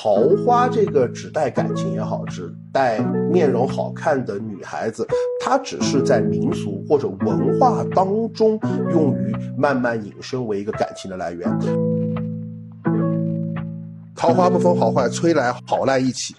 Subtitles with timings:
[0.00, 0.14] 桃
[0.46, 3.00] 花这个指代感情也好，指代
[3.32, 5.04] 面容好看的女孩子，
[5.44, 8.56] 它只是在民俗或者文化当中
[8.92, 11.50] 用于慢慢引申为一个感情的来源。
[14.14, 16.32] 桃花不分好坏，吹来好赖一起。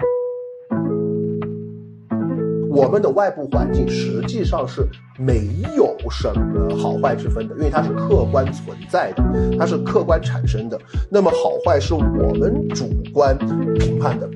[2.71, 4.87] 我们的外部环境实际上是
[5.17, 9.23] 没有什么好坏之分的，因为它是客观存在的，
[9.57, 10.79] 它是客观产生的。
[11.09, 13.35] 那么好坏是我们主观
[13.79, 14.29] 评判的。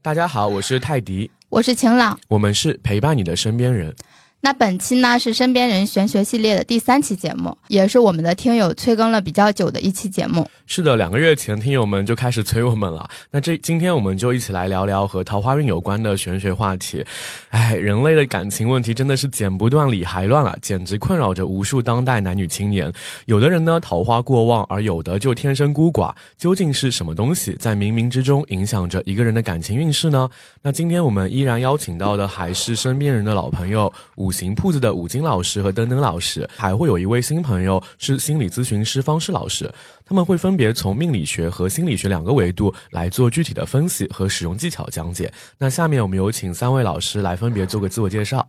[0.00, 3.94] 大家好，我是泰迪，我是晴朗，我们是陪伴你的身边人。
[4.42, 10.48] 那本期呢是身边人玄学系列的第三期节目，也是我们的听友催更了比较久的一期节目。
[10.64, 13.06] 是的，两个月前听友们就开始催我们了。
[13.30, 17.04] 那这今天我们就一起来聊聊和桃花运有关的玄学话题。
[17.50, 22.90] 哎，人类的感情问题真的是剪不断理还乱啊，简直困扰着无数当代男女青年。
[23.26, 26.14] 有的人呢桃花过旺，而有的就天生孤寡。
[26.38, 30.30] 究竟是什么东西在冥冥之中影响着一个人的感情运势呢？
[30.62, 34.29] 那今天我们依然邀请到的还是身边人的老朋友五。
[34.30, 39.68] 五行铺子的五金老师和登登老师，还会有一位新朋友是心理咨询师方式老师，
[40.06, 45.32] 他们会分别从命理学和心理学两个维度来做具体的分析和使用技巧讲解。
[45.58, 48.48] 那下面我们有请三位老师来分别做个自我介绍。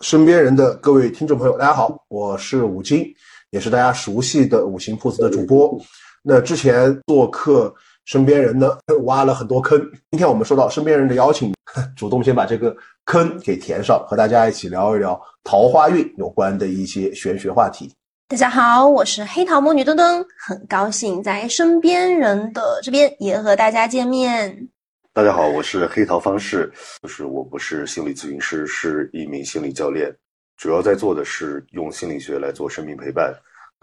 [0.00, 3.06] 身边人的各位听众朋友，大家好，我是五金，
[3.50, 5.80] 也是大家熟悉的五行铺子的主播。
[6.24, 7.72] 那之前做客。
[8.04, 11.54] 身边人呢挖了很多坑，今天我们收到身边人的邀请，
[11.96, 17.92] 主动先把这个坑给填上，和大家一起聊一聊桃花运有关的一些玄学话题。
[18.28, 24.68] 大家好，我是黑桃魔女墩墩，很高兴在身边人的这边也和大家见面。
[25.12, 30.10] 大家好，我是黑桃方式，就是我不是心理咨询师，是一名心理教练，
[30.56, 33.32] 主要在做的是用心理学来做生命陪伴。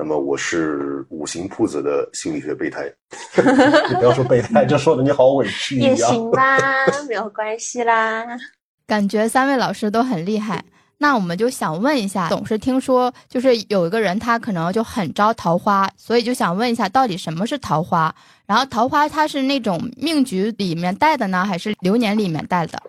[0.02, 2.90] 那么我是五行铺子的心理学备胎，
[3.90, 6.58] 你不要说备胎，这说的你好委屈也行吧，
[7.10, 8.26] 没有关系啦。
[8.88, 10.64] 感觉三位老师都很厉害，
[11.00, 18.16] 那我们就想问一下，总是听说就是有一个人他可能就很招桃花，所以就想问一下，到底什么是桃花？
[18.48, 22.82] 然后桃花它是那种命局里面带的呢，还是流年里面带的？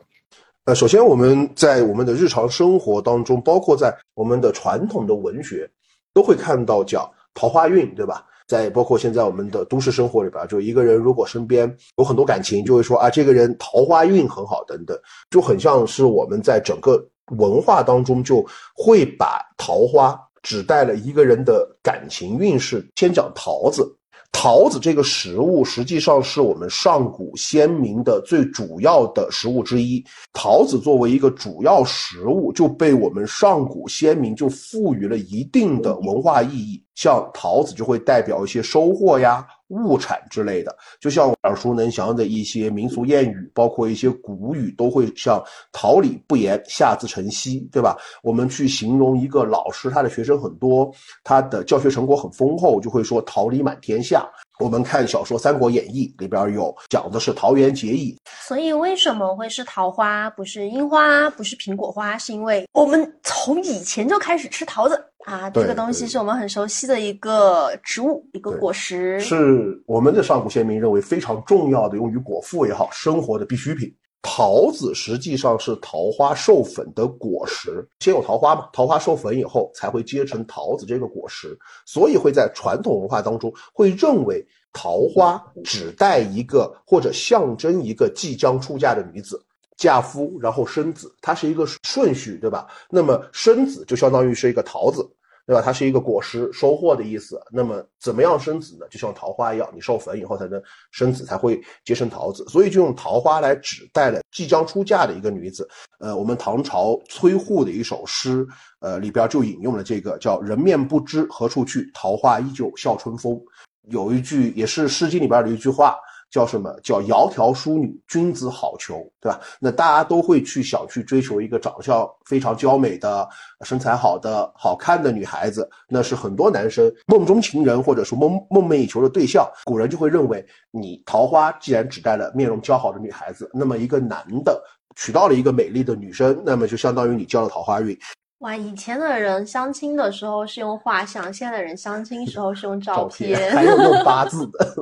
[0.67, 5.69] 呃，首先我们在我们的日常生活当中，包括在我们的传统的文学。
[6.13, 8.25] 都会看到讲桃花运，对吧？
[8.47, 14.99] 在包括现在我们的都市生活里边，就一个人如果身边有很多感情，就会说啊，这个人桃花运很好，等等，
[15.31, 17.01] 就很像是我们在整个
[17.37, 18.45] 文化当中就
[18.75, 22.85] 会把桃花指代了一个人的感情运势。
[22.97, 23.97] 先讲桃子。
[24.33, 30.03] 桃子这个食物实际上是我们上古先民的最主要的食物之一。
[30.33, 36.83] 桃子作为一个主要食物，就被我们上古先民就赋予了一定的文化意义。
[37.01, 39.47] 像桃子就会代表一些收获呀。
[39.71, 45.41] 物产之类的，就像耳熟能详的一些民俗谚语，包括一些古语，都会像
[45.71, 47.97] “桃李不言，下自成蹊”，对吧？
[48.21, 54.29] 我们去形容一个老师，他的学生很多，他的教学成果很丰厚，就会说“桃李满天下”。
[54.59, 62.19] 我们看小说《三国演义》里边有讲的是桃园结义，所以为什么会是桃花，不是樱花，不是苹果花？
[62.19, 65.01] 是因为我们从以前就开始吃桃子。
[65.27, 73.95] 啊，这个东西是我们很熟悉的一个植物，一个果实，是我们的上古先民认为非常重要的，用于果腹也好，生活的必需品。
[74.23, 89.43] 桃子实际上是桃花授粉的果实，先有桃花嘛，桃花授粉以后才会结成桃子这个果实，所以会在传统文化当中会认为桃花指代一个或者象征一个即将出嫁的女子。
[89.81, 92.67] 嫁夫，然后生子，它是一个顺序，对吧？
[92.91, 95.03] 那么生子就相当于是一个桃子，
[95.47, 95.63] 对吧？
[95.63, 97.41] 它是一个果实，收获的意思。
[97.51, 98.87] 那么怎么样生子呢？
[98.91, 102.45] 就像桃花一样，你授粉以后才能生子，才会结成桃子。
[102.47, 105.67] 所以就用桃花来指代了即将出嫁的一个女子。
[105.99, 108.47] 呃，我们唐朝崔护的一首诗，
[108.81, 113.41] 呃，里边就引用了这个叫“人面不知何处去，桃花依旧笑春风”。
[113.89, 115.97] 有一句也是《诗经》里边的一句话。
[116.31, 119.41] 叫什么叫窈窕淑女，君子好逑，对吧？
[119.59, 123.29] 那大家都会去想去追求一个长相非常娇美的、
[123.63, 129.45] 身材好的、好看的女孩子，那是很多男生梦中情人或者说梦梦寐以求的对象。
[129.65, 134.63] 古人就会认为，你桃花既然指代了面容姣好的女孩子，那么一个男的
[134.95, 137.99] 娶到了一个美丽的女生，那么就相当于你交了桃花运。
[138.39, 144.75] 哇，以前的人相亲的时候是用画像，现在的人相亲时候是用照片，还有用八字的。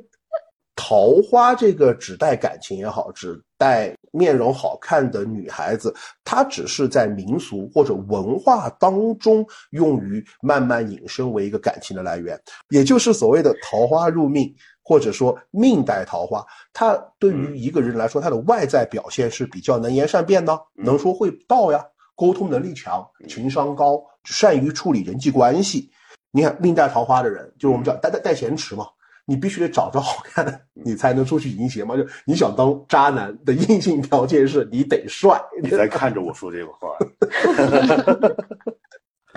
[0.89, 5.93] 桃花这个指代感情也好，指代面容好看的女孩子，
[6.23, 21.85] 它只是在民俗或者文化当中用于慢慢引申为一个感情的来源，也就是所谓的桃花入命，或者说命带桃花，它对于一个人来说，他的外在表现是比较能言善辩的，能说会道呀，
[22.15, 25.91] 沟通能力强，情商高，善于处理人际关系。
[26.31, 28.87] 你看命带桃花的人，就是我们叫带带带咸池嘛。
[29.27, 31.97] 你必须得找着好看，你才能出去迎邪嘛。
[31.97, 35.39] 就你想当渣男的硬性条件是你得帅。
[35.61, 36.97] 你在看着我说这个话。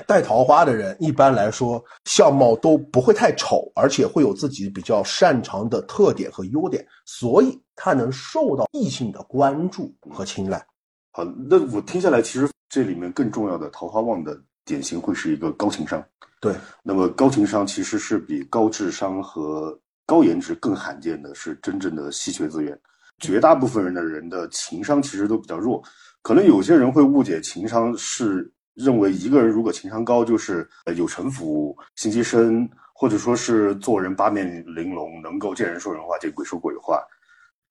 [0.08, 10.66] 带 桃花的人一般来说相貌都不会太丑，而且会有自己比较擅长的特点和优点，所以他能受到异性的关注和青睐。
[11.12, 14.40] 好，那我听下来，其实这里面更重要的桃花旺的
[14.70, 16.02] 典型会是一个高情商。
[16.40, 22.80] 对，那么高情商其实是比高智商和高颜值更罕见的，是真正的稀缺资源。
[23.18, 25.84] 绝大部分人的人的情商其实都比较弱，
[26.22, 37.04] 可能有些人会误解情商是认为一个人如果情商高就是呃有城府、心机深，或者说是做人八面玲珑，能够见人说人话，见鬼说鬼话。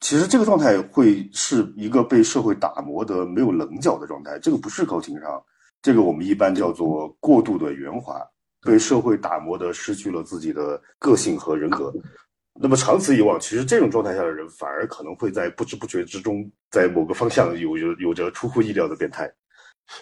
[0.01, 5.43] 其实这个状态会是一个被社会打磨的没有棱角的状态，这个不是高情商，
[5.83, 8.21] 这个我们一般叫做过度的圆滑。
[8.61, 11.93] 被社会打磨的失去了自己的个性和人格，
[12.61, 19.33] 那么长此以往，其实这种状态下的人反而可能会在不知不觉之中，在某个方向有有有着出乎意料的变态。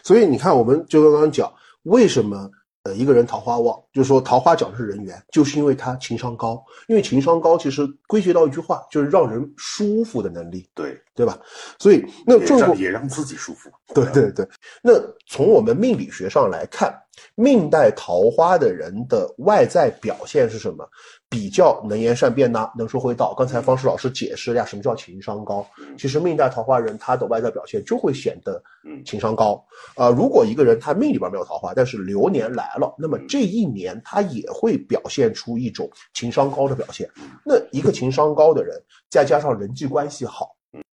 [0.02, 1.52] 所以你看，我们就刚刚讲
[1.82, 2.50] 为什么。
[2.86, 6.64] 呃，一个人桃花旺，就是说桃花讲的是人缘，就是因为他情商高。
[6.86, 11.36] 因为情商高，其实归结到一句话，就是让人舒服的能力，对对吧？
[11.80, 13.68] 所以那也让也让自己舒服。
[13.92, 14.48] 对对对。
[14.82, 14.92] 那
[15.26, 16.94] 从我们命理学上来看，
[17.34, 20.88] 命带桃花的人的外在表现是什么？
[21.28, 23.34] 比较能言善辩呐，能说会道。
[23.36, 25.66] 刚才方石老师解释了呀，什么叫情商高？
[25.98, 28.62] 其实命带桃花人，他的外在表现就会显得
[29.04, 29.62] 情商高。
[29.96, 37.10] 啊，如果一个人他命里边没有桃花，但是流年来了，那么这一年他也会表现出一种情商高的表现。
[37.44, 38.80] 那一个情商高的人，
[39.10, 40.50] 再加上人际关系好，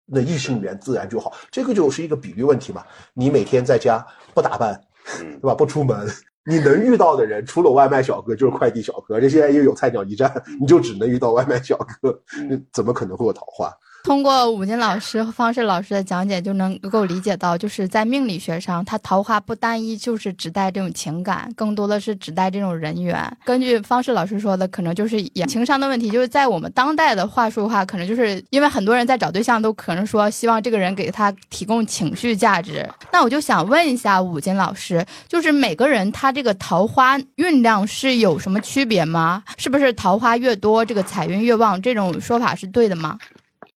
[0.06, 1.32] 那异性缘自然就好。
[1.50, 2.84] 这个就是一个比例问题嘛。
[3.14, 4.80] 你每天在家不打扮，
[5.18, 5.54] 对吧？
[5.54, 6.08] 不出门。
[6.46, 12.18] 你能遇到的人，除了外卖小哥就是快递小哥，这现在又有菜鸟驿站，你就只能遇到外卖小哥，
[12.48, 13.70] 那怎么可能会有桃花？
[14.02, 23.20] 通过武金老师和方式老师的讲解，就能够理解到，就是在命理学上，它桃花不单一就是指代这种情感，更多的是指代这种人缘。
[23.44, 26.10] 根据方式老师说的，可能就是情商的问题。
[26.10, 32.88] 就是在我们当代的话术的话，可能就是因为很多人在找对象，都可能说希望这个人给他提供情绪价值。
[33.12, 39.42] 那我就想问一下武金老师，就是每个人他这个桃花运量是有什么区别吗？
[39.58, 41.80] 是不是桃花越多，这个财运越旺？
[41.80, 43.18] 这种说法是对的吗？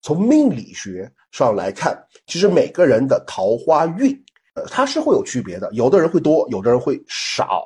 [0.04, 4.14] 从命理学上来看，其实每个人的桃花运，
[4.54, 5.66] 呃，它是会有区别的。
[5.72, 7.64] 有的人会多，有的人会少。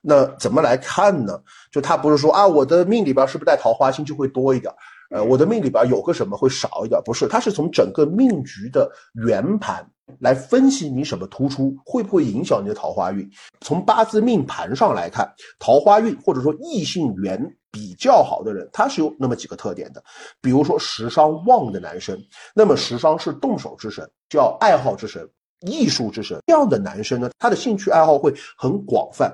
[0.00, 1.42] 那怎么来看呢？
[1.72, 4.72] 就他不是说啊，我的命里边是不是带桃花星就会多一点？
[5.10, 7.00] 呃，我的命里边有个什么会少一点？
[7.04, 8.88] 不是，它是从整个命局的
[9.26, 9.84] 圆盘
[10.20, 13.28] 来分析你什么突出，会不会影响你的桃花运。
[13.60, 17.56] 从八字命盘上来看，桃花运或者说异性缘。
[17.72, 20.04] 比较好的人，他是有那么几个特点的，
[20.40, 22.16] 比如说时商旺的男生，
[22.54, 25.26] 那么时商是动手之神，叫爱好之神、
[25.62, 26.38] 艺术之神。
[26.46, 29.32] 这样的男生呢，他的兴趣爱好会很广泛，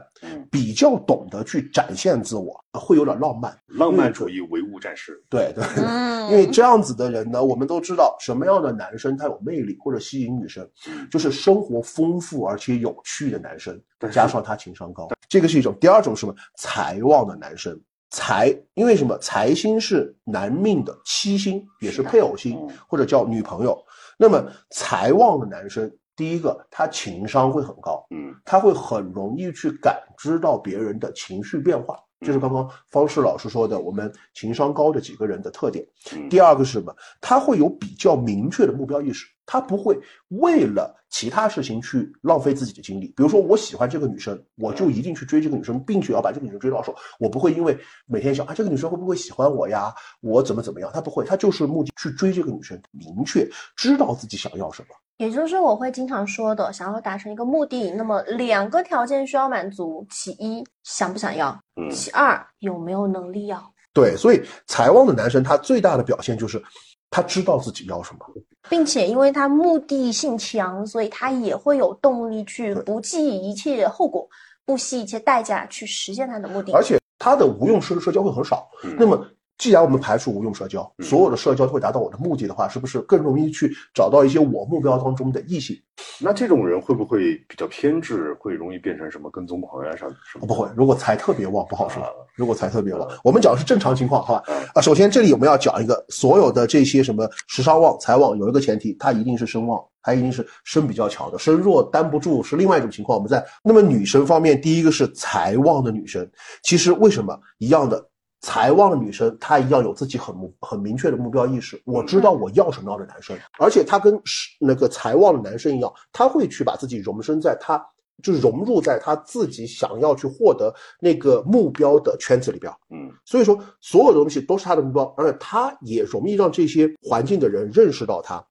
[0.50, 5.20] 比较懂得去展现自我，会有点浪漫，浪漫主义唯物战士。
[5.28, 5.64] 对对，
[6.30, 10.68] 因为这样子的人呢，我们都知道什么样的男生他有魅力或者吸引女生，
[11.10, 13.80] 就是生活丰富而且有趣的男生，
[14.12, 15.76] 加上他情商高，这个是一种。
[15.80, 16.34] 第二种是什么？
[16.56, 17.76] 财旺的男生。
[18.10, 19.16] 财，因为什么？
[19.18, 23.78] 财星是男命的七星，也是配偶星，或者叫女朋友。
[24.16, 31.96] 那么财旺的男生，第一个他情商会很高，嗯，他会很容易去感知到别人的情绪变化。
[32.26, 35.86] 就是刚刚方世老师说的，我们情商高的几个人的特点。
[36.28, 36.94] 第二个是什么？
[37.20, 39.98] 他会有比较明确的目标意识，他不会
[40.28, 43.12] 为了其他事情去浪费自己的精力。
[43.16, 46.94] 比如说，我喜欢这个女生，我就一定去追这个女生，并且要把这个女生追到手。
[47.20, 49.94] 我不会因为每天想啊，这个女生会不会喜欢我呀？
[50.20, 50.90] 我怎么怎么样？
[50.92, 54.88] 他不会，他就是目的去追这个女生，明确知道自己想要什么。
[55.18, 61.52] 也就是我会经常说的，想要达成一个目的，那么两个条件需要满足：其一，想不想要；
[61.90, 63.60] 其二，有没有能力要。
[63.92, 66.62] 对，所以财旺的男生他最大的表现就是
[67.10, 68.20] 他知道自己要什么，
[68.68, 74.28] 并且因为他目的性强，所以他也会有动力去不计一切后果、
[74.64, 76.72] 不惜一切代价去实现他的目的。
[76.72, 78.68] 而且他的无用式的社交会很少。
[78.96, 79.26] 那么
[79.58, 85.76] 既然我们排除无用社交，所有的社交都会达到我的目的的话，是不是更容易去找到一些我目标当中的异性？
[86.20, 89.96] 那这种人会不会比较偏执，会容易变成什么跟踪狂呀？
[89.96, 90.06] 什
[90.38, 90.46] 么？
[90.46, 92.00] 不会，如果财特别旺，不好说。
[92.36, 94.42] 如果财特别旺，我们讲的是正常情况，好吧？
[94.74, 103.18] 啊，首先这里我们要讲一个，所有的这些什么时尚旺、财旺，有一个前提，它一定是身旺，它一定是身比较强的，身弱担不住是另外一种情况。
[103.18, 106.28] 我们在那么女生方面，第一个是财旺的女生，
[106.62, 108.07] 其实为什么一样的？
[108.40, 111.80] 财旺的女生，她一样有自己很目很明确的目标意识。
[111.84, 114.20] 我知道我要什么样的男生，而且她跟
[114.60, 117.84] 那个财旺的男生一样，她会去把自己容身在她，
[118.22, 122.72] 就融入在他自己想要去获得那个目标的圈子里边。
[122.90, 128.44] 嗯，所以说所有的东西都是他的目标，而且他也容易让这些环境的人认识到他。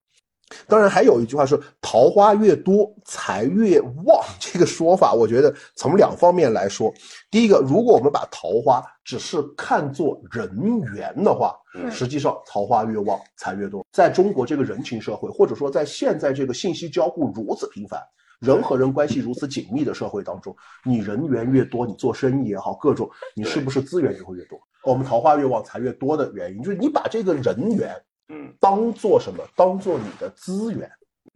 [0.66, 4.24] 当然，还有一句话是“桃花越多，财越旺”。
[4.40, 6.94] 这个说法，我觉得从两方面来说。
[7.30, 10.50] 第一个，如果我们把桃花只是看作人
[10.96, 11.54] 缘的话，
[11.92, 13.86] 实际上桃花越旺，财越多。
[13.92, 18.02] 在中国这个人情社会，或者说在现在这个信息交互如此频繁、
[18.40, 24.58] 人和人关系如此紧密的社会当中，你人缘越多，你做生意也好，各种你是不是资源就会越多？
[24.84, 27.94] 我们桃花越旺，财越多的原因，就是你把这个人缘。
[28.30, 29.44] 嗯，当做什么？
[29.56, 30.90] 当做你的资源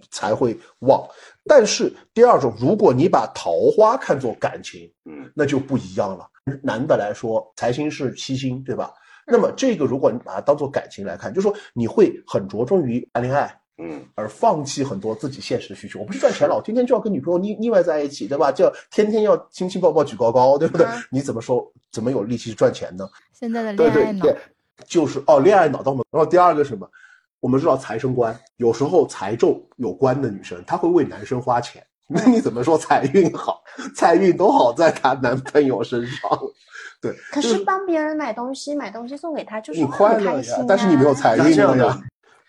[0.09, 1.07] 才会旺。
[1.45, 6.27] 但是第二种，如果你把桃花看作感情，嗯，那就不一样了。
[6.63, 8.91] 男的来说，财星是七星，对吧？
[9.27, 15.99] 那么这个，如果你把它当做感情来看，就是说你会很着重于谈恋爱，嗯，而放弃很多自己现实的需求。
[15.99, 18.51] 我不是赚钱了，我天天就要跟女朋友腻腻歪在一起，对吧？
[18.51, 20.87] 就要天天要亲亲抱抱举高高，对不对？
[21.11, 21.71] 你怎么说？
[21.91, 23.07] 怎么有力气赚钱呢？
[23.31, 24.25] 现在的恋爱脑。
[24.87, 26.03] 就是哦，恋爱脑到吗？
[26.11, 26.89] 然后第二个什么？
[27.39, 31.83] 我们知道财生官，有时候财重有官的女生，她会为男生花钱。
[32.07, 33.63] 那你怎么说财运好？
[33.95, 36.29] 财运都好在她男朋友身上。
[37.01, 41.99] 对，可是帮别人买东西，买东西送给他就是你快乐呀，但是你没有财运呀。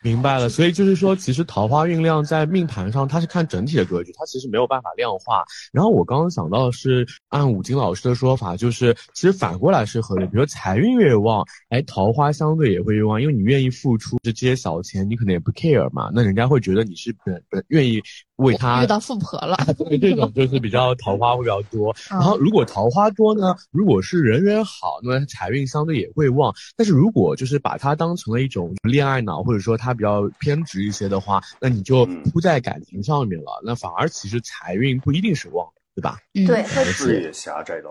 [0.02, 5.44] 明白了，所以就是说，其实桃花运量在命盘上，它是看整体的格局，它其实没有办法量化。
[5.72, 10.26] 然后我刚刚想到的是，按五金老师的说法，就是其实反过来是合理。
[10.26, 18.02] 比如财运越旺，哎，桃花相对也会越旺，因为你愿意付出这些小钱，你可能也不 care 嘛，那人家会觉得你是本本愿意。
[18.36, 19.56] 为他遇到富婆了，
[19.88, 21.94] 对这种就是比较桃花会比较多。
[22.10, 26.52] 然后如果桃花多呢，如果是人缘好，那么财运相对也会旺。
[26.76, 36.18] 但是如果就是把它当成了一种恋爱脑，或者说他比较偏执一些的话，那你就扑在感情上面了，那反而其实财运不一定是旺，对吧？
[36.32, 37.90] 对，视野狭窄到。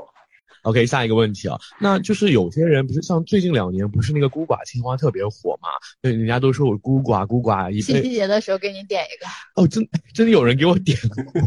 [0.63, 5.69] OK，下一个问题啊，那就是有些人不是像最近两年不是那个孤寡青蛙特别火嘛？
[6.01, 7.81] 对，人家都说我孤寡孤寡一。
[7.81, 9.61] 七夕节的时候给你点一个。
[9.61, 10.97] 哦，真真的有人给我点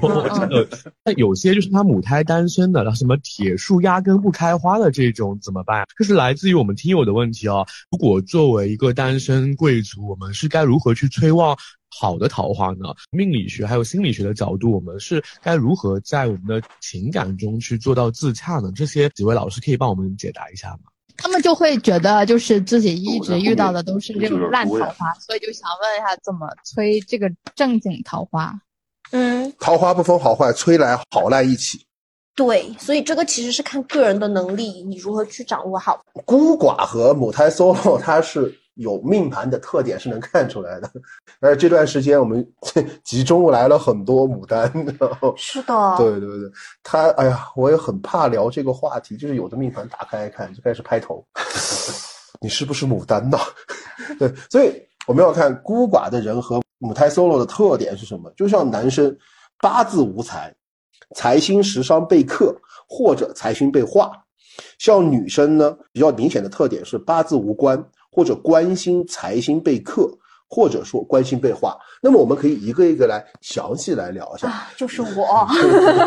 [0.00, 0.68] 过， 真的。
[1.04, 5.87] 那有些就是他母胎单身的，什么铁树压根不开花的这种怎么办？
[5.97, 7.66] 这是来自于我们听友的问题哦。
[7.90, 11.56] 如果作为一个单身贵族，我们是该如何去催旺？
[11.97, 12.93] 好的桃花呢？
[13.11, 18.73] 命理学还有心理学的角度，我们是该如何在我们的情感中去做到自洽呢？
[18.75, 20.91] 这些几位老师可以帮我们解答一下吗？
[21.17, 28.53] 他们就会觉得，就是自己一直遇到的都是这种烂桃花， 所以就想问一下，怎么催这个正经桃花？
[29.13, 31.87] 嗯，桃花不分好坏，催来好赖一起。
[32.35, 36.03] 对，所以这个其实是看个人的能力，你如何去掌握好。
[36.25, 38.53] 孤寡和母胎 solo，它是。
[38.75, 40.90] 有命盘的特点是能看出来的，
[41.38, 42.45] 而这段时间我们
[43.04, 46.50] 集中来了很多牡丹，然后是的，对对对，
[46.83, 51.25] 他哎呀，我也很怕聊这个话题，就是有的命盘打开一看就开始拍头，
[52.43, 53.38] 你是不是牡丹呢？
[54.19, 58.28] 对，所以我们要看孤寡的人和母胎 solo 的特点是什么？
[58.37, 59.16] 就像男生
[59.61, 60.52] 八字无财，
[61.14, 62.52] 财星食伤被克
[62.88, 64.11] 或者财星被化，
[64.78, 67.81] 像女生呢，比较明显的特点是八字无官。
[68.14, 70.09] 或者官星财星被克，
[70.49, 74.47] 或者说官星被化，那么我们可以一个一个来详细来聊一下。
[74.47, 75.49] 啊，就是我。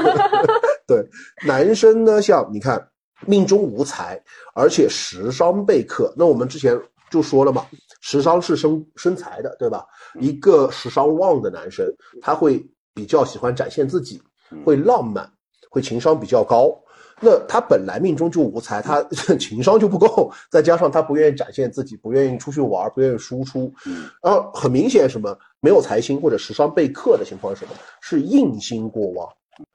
[0.87, 1.05] 对，
[1.45, 2.87] 男生呢，像你看
[3.25, 4.17] 命中无财，
[4.55, 6.79] 而且食伤被克，那我们之前
[7.11, 7.65] 就说了嘛，
[7.99, 9.85] 食伤是生生财的，对吧？
[10.21, 11.85] 一个食伤旺的男生，
[12.21, 14.21] 他会比较喜欢展现自己，
[14.63, 15.29] 会浪漫，
[15.69, 16.73] 会情商比较高。
[17.19, 19.03] 那他本来命中就无财，他
[19.39, 23.74] 情商就不够，再加上他不愿意展现自己，不愿意出去玩，不愿意输出，
[24.21, 27.71] 然后很明显什么没有财星或者时伤被克的情况是什么？
[28.01, 29.27] 是印星过旺，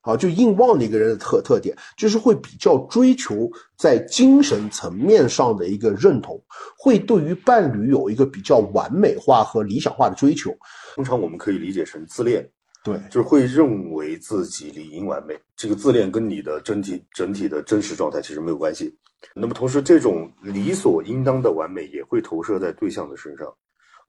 [0.03, 6.41] 好，就印旺的一个人的特特点，就是会比较追求在精神层面上的一个认同，
[6.79, 10.55] 会对于伴侣有一个比较完美化和理想化的追求。
[10.95, 12.49] 通常我们可以理解成自恋。
[12.85, 15.39] 对，就是会认为自己理应完美。
[15.57, 18.93] 这个自恋跟你的整体整体的真实状态其实没有关系。
[19.35, 23.47] 那么同时，这种理所应当的完美也会投射在对象的身上，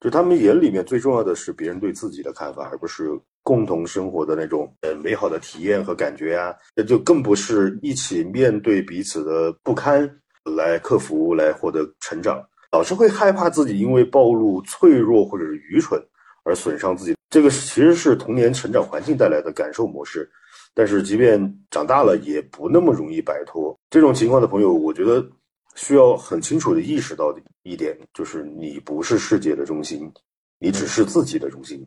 [0.01, 3.11] 就他们眼里面最重要的是别人对自己的看法，而不是
[3.43, 6.55] 共同生活的那种呃美好的体验和感觉呀。
[6.75, 10.09] 那就更不是一起面对彼此的不堪
[10.55, 12.43] 来克服、来获得成长。
[12.71, 16.03] 老是会害怕自己因为暴露脆弱或者是愚蠢
[16.43, 20.29] 而损伤自己，这个其实是童年成长环境带来的感受模式。
[20.71, 25.25] 但是即便长大了，也不那么容易摆脱这种情况的朋友，我觉得
[25.73, 30.13] 需要很清楚的意识到一点，就是你不是世界的中心，
[30.59, 31.83] 你只是自己的中心。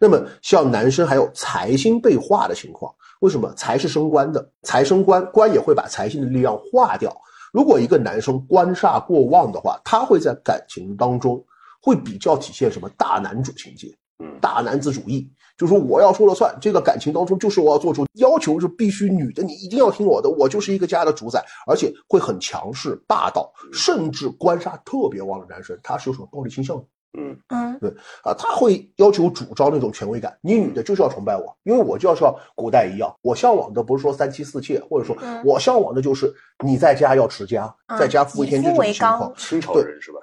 [0.00, 4.52] 那么像男生还有财星被化的情况，为什么财是升官的？
[4.64, 7.16] 财升官，官也会把财星的力量化掉。
[7.52, 11.40] 如果一个男生官煞过旺的话，他会在感情当中
[11.80, 13.96] 会比较体现什么大男主情节，
[14.40, 26.84] 大男子主义，就说我要说了算，这个感情当中就是我要做主，要求是必须女的你一定要听我的，我就是一个家的主宰，而且会很强势霸道，甚至官杀特别旺的男生，他是有什么暴力倾向的。
[27.18, 27.90] 嗯嗯对
[28.22, 30.36] 啊，他会要求主张那种权威感。
[30.40, 36.32] 你女的就是要崇拜我，因为我就要像古代一样，我向往的不是说三妻四妾，或者说嗯我向往的就是
[36.64, 40.18] 你在家要持家，嗯在家富一天这种情况，清朝人是吧？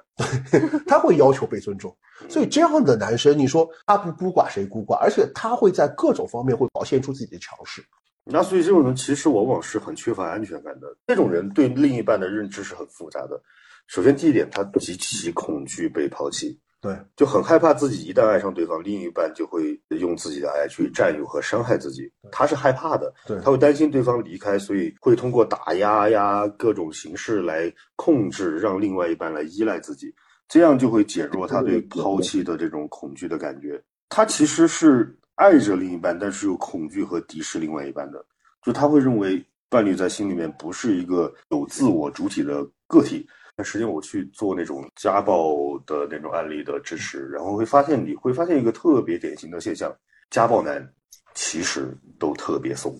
[0.50, 1.94] 对 他会要求被尊重。
[2.28, 4.94] 所以这样的男生，你说他不孤寡谁孤寡？
[4.94, 7.80] 而且他会在各种方面会表现出自己的强势。
[8.24, 10.86] 那所以这种人其实往往是很缺乏安全感的。
[11.06, 13.40] 这种人对另一半的认知是很复杂的。
[13.86, 22.08] 首先第一点，他极其恐惧被抛弃，对，就很害怕自己一旦爱上对方，另一半就会用自己的爱去占有和伤害自己。
[22.30, 30.14] 他是害怕的，对他会担心对方离开，所以会通过打压呀各种形式来控制，让另外一半来依赖自己，
[30.48, 33.82] 这样就会减弱他对抛弃的这种恐惧的感觉。
[34.08, 38.24] 他其实是爱着另一半，但是又恐惧和敌视另外一半的，
[38.62, 43.26] 就他会认为伴侣在心里面不是一个有自我主体的个体。
[43.58, 49.92] 但实际上，我去做那种家暴的那种案例的支持，然后会发现，你会发现一个特别典型的现象：
[50.30, 50.88] 家暴男
[51.34, 52.94] 其实都特别怂。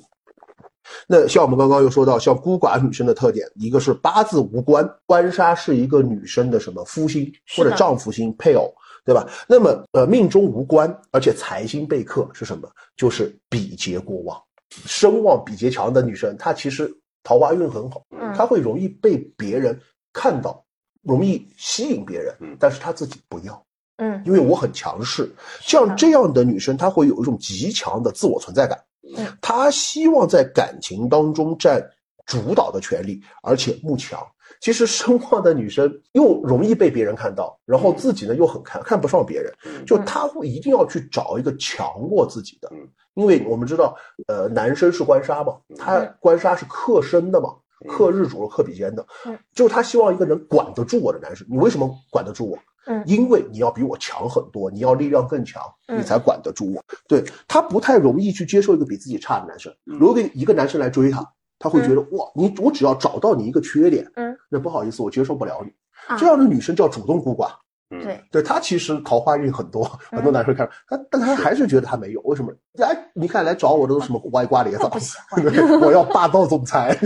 [1.06, 8.68] 那像我们刚刚又说到，像孤寡女生的特点，一个是八字无官，官杀是一个女生的什么夫星或者丈夫星配偶，
[9.04, 9.28] 对吧？
[9.46, 12.68] 那么呃，命中无官，而且财星被克是什么？
[12.97, 14.36] 就是比劫过旺，
[14.71, 16.92] 声望比劫强的女生，她其实
[17.23, 19.78] 桃花运很好，嗯她会容易被别人
[20.21, 20.65] 看到，
[21.02, 23.65] 容易吸引别人嗯，但是她自己不要。
[23.99, 24.21] 嗯。
[24.26, 25.33] 因为我很强势。
[25.61, 28.76] 像这样的女生，她会有一种极强的自我存在感。
[29.17, 31.81] 嗯，她希望在感情当中占
[32.26, 34.21] 主导的权利，而且慕强。
[34.61, 39.54] 其实声望的女生又容易被别人看到，然后自己呢又很看看不上别人，
[39.87, 42.69] 就她会一定要去找一个强过自己的。
[42.73, 47.54] 嗯，因为我们知道，呃，男生是官杀嘛，他官杀是克身的嘛，
[47.86, 51.47] 克日主、克比肩的嗯，就是他希望一个人管得住我的男生。
[51.50, 52.58] 你为什么管得住我？
[52.86, 56.82] 嗯因为你要比我强很多，你要力量更强，嗯你才管得住我。
[57.06, 59.71] 对他不太容易去接受一个比自己差的男生。
[59.86, 61.25] 嗯如果一个男生来追他，
[61.58, 65.71] 他会觉得、哇，你我只要找到你一个缺点，嗯，那不好意思，我接受不了你。
[66.06, 67.50] 啊这样的女生叫主动孤寡。
[67.90, 72.20] 嗯，对，对她其实桃花运很多，嗯很多男生看但她，但他还是觉得他没有。
[72.22, 72.52] 为什么？
[72.82, 74.90] 哎，你看来找我的都是什么歪瓜裂枣
[75.80, 76.96] 我要霸道总裁。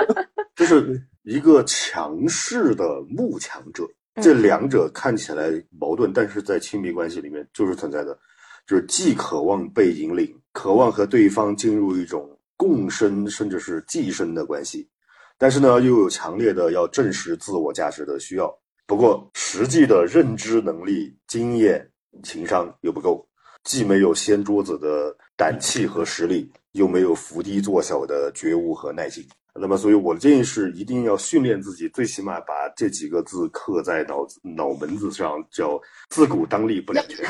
[0.56, 3.84] 就是一个强势的慕强者。
[3.84, 8.18] 嗯这两者看起来矛盾，但是在亲密关系里面就是存在的，
[8.66, 14.88] 就是既渴望被引领，渴望和对方进入一种共生甚至是寄生的关系，
[15.36, 18.50] 但是呢又有强烈的要证实自我价值的需要。
[18.86, 21.86] 不过实际的认知能力、经验、
[22.22, 23.26] 情商又不够，
[23.64, 29.26] 既没有掀桌子的胆气和实力，又没有伏低做小的觉悟和耐心。
[29.58, 37.24] 那么，所以我的建议是，一定要训练自己，最起码把这几个字刻在脑子脑门子上，叫“自古当立不两全”。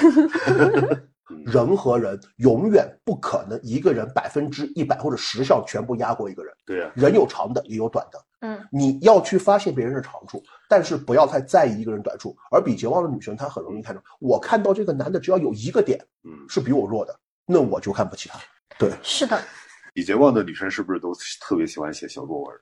[1.45, 8.25] 人和人永远不可能一个人百分之一百或者十项全部压过一个人，对呀、人有长的也有短的。
[8.41, 12.37] 嗯你要去发现别人的长处，但是不要太在意一个人短处。
[12.51, 18.39] 而比劫旺的女生，她很容易看到，我看到这个男的只要有一个点嗯，是比我弱的，那我就看不起他。
[18.79, 19.41] 对，是的，
[19.95, 22.57] 比劫旺的女生是不是都特别喜欢写小作文？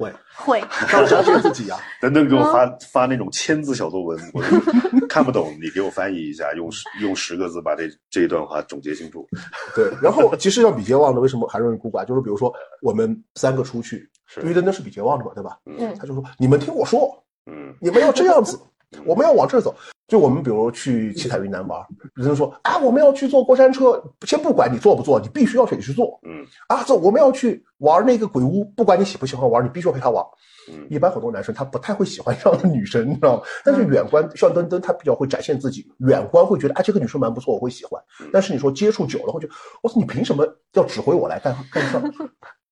[0.00, 0.60] 会会。
[0.92, 1.78] 要相信自己啊。
[2.00, 9.26] 等等，给我发发那种千字小作文，我都 看不懂，你给我翻译一下，用十用十个字把这这一段话总结清楚。
[9.76, 12.04] 对，然后其实像比劫旺的，为什么还容易孤寡？
[12.04, 15.58] 就是比如说我们三个出去，是对的那是比劫旺的嘛，对吧？
[15.66, 17.10] 嗯他就说你们听我说，
[17.50, 18.58] 嗯你们要这样子，
[19.04, 19.74] 我们要往这儿走。
[20.08, 21.80] 就我们比如去七彩云南玩，
[22.16, 26.18] 有人说啊，我们要去坐过山车，先不管你坐不坐，你必须要去去坐。
[26.24, 30.24] 嗯啊，走，我们要去玩那个鬼屋，不管你喜不喜欢玩，你必须要陪他玩。
[30.68, 33.42] 嗯一般很多男生他不太会喜欢这样的女生，你知道吗？
[33.64, 38.02] 但是远观像登登，他比较会展现自己，远观会觉得啊这个女生蛮不错，我会喜欢。
[38.32, 42.02] 但是你说接触久了，会觉得我说，你凭什么要指挥我来干干事儿？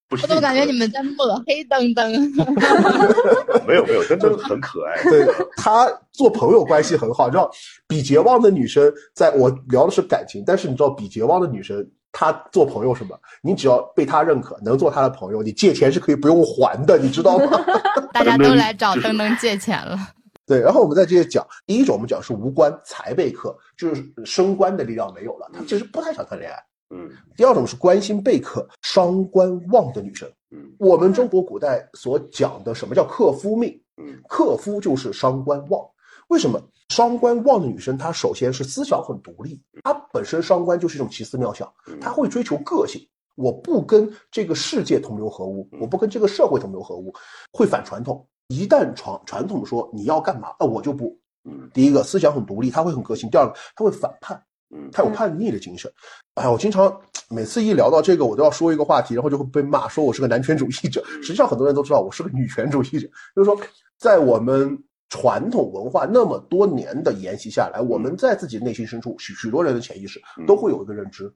[0.09, 2.11] 不是我怎么感觉你们在抹黑登登？
[3.69, 5.03] 没有没有，真的很可爱。
[5.05, 7.51] 对他做朋友关系很好，你知道，
[7.87, 13.15] 比绝望的女生，在我聊的是感情，但是你知道，比绝望的女生，她做朋友什么？
[13.43, 17.65] 你只要被她认可，能做她的朋友，你借钱是可以不用还的，你知道吗？
[18.13, 19.99] 大家都来找登登借钱了。
[20.47, 26.57] 对，然后我们再接着讲，第一种我们讲是无关财被克，就是升官的力量没有了，他其实不太想谈恋爱。
[26.91, 30.31] 嗯第二种是官星被克，伤官旺的女生。
[30.51, 33.71] 嗯我们中国古代所讲的什么叫克夫命？
[33.97, 35.85] 嗯克夫就是伤官旺。
[36.29, 43.01] 为什么伤官旺的女生，她首先是思想很独立，她本身伤官就是一种奇思妙想，嗯她会追求个性。
[43.35, 47.13] 我不跟这个世界同流合污，我不跟这个社会同流合污，
[47.53, 48.27] 会反传统。
[48.49, 51.17] 一旦传传统说你要干嘛，那，我就不。
[51.45, 54.43] 嗯第一个思想很独立，他会很个性；第二个他会反叛，
[54.75, 55.91] 嗯他有叛逆的精神。
[56.35, 56.95] 哎呀，我经常
[57.31, 61.05] 每次一聊到这个，我都要说一个话题，然后就会被骂，说我是个男权主义者。
[61.23, 63.09] 实际上，很多人都知道我是个女权主义者。
[63.35, 63.59] 就是说，
[63.99, 64.79] 在我们
[65.09, 71.33] 传统文化那么多年的沿袭下来，我们在自己内心深处，许许多人的潜意识都会有一个认知，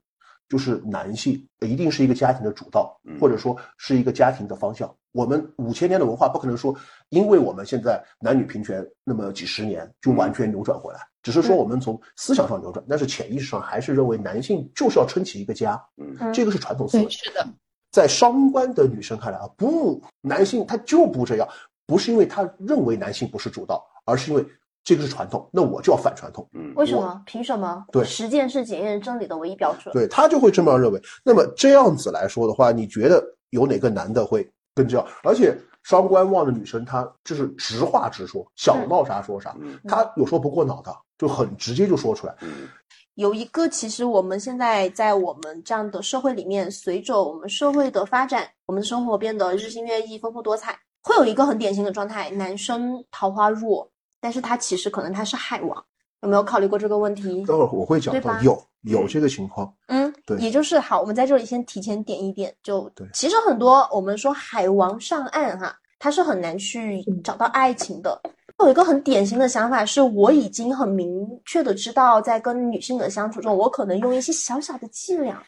[0.48, 4.94] 就是男性一定是一个家庭的主道，或者说是一个家庭的方向。
[5.12, 6.74] 我们五千年的文化不可能说，
[7.08, 17.08] 因为我们现在男女平权那么几十年就完全扭转回来，只是说我们从思想上扭转，但是潜意识上还是认为男性就是要撑起一个家，嗯这个是传统思维，。
[17.08, 17.46] 是的，
[17.90, 21.48] 在伤官的女生看来啊，不，男性他就不这样，
[21.86, 24.44] 不是因为他认为男性不是主导，而是因为
[24.82, 26.48] 这个是传统，那我就要反传统。
[26.54, 27.22] 嗯为什么？
[27.24, 27.84] 凭什么？
[27.92, 29.92] 对实践是检验真理的唯一标准。
[29.92, 31.00] 对他就会这么认为。
[31.24, 35.06] 那么这样子来说的话，你觉得有哪个男的会跟这样？
[35.22, 42.34] 而且伤官旺的女生，她就是直话直说，想到啥说啥，嗯她有时候不过脑的，就很直接就说出来。
[42.42, 42.68] 嗯
[43.16, 53.86] 有一个，其实我们现在在我们这样的社会里面，随着我们社会的发展，我们的生活变得日新月异、丰富多彩，会有一个很典型的状态：男生桃花弱，
[54.18, 55.84] 但是他其实可能他是海王。
[56.22, 57.44] 有没有考虑过这个问题？
[57.44, 68.18] 待会儿我会讲对吧到有有这个情况，嗯，对也就是好，我们在这里先提前点一点，就对其实很多我们说海王上岸哈，他是很难去找到爱情的。
[68.64, 75.42] 有一个很典型的想法是，我已经很明确的知道，在跟女性的相处中，我可能用一些小小的伎俩，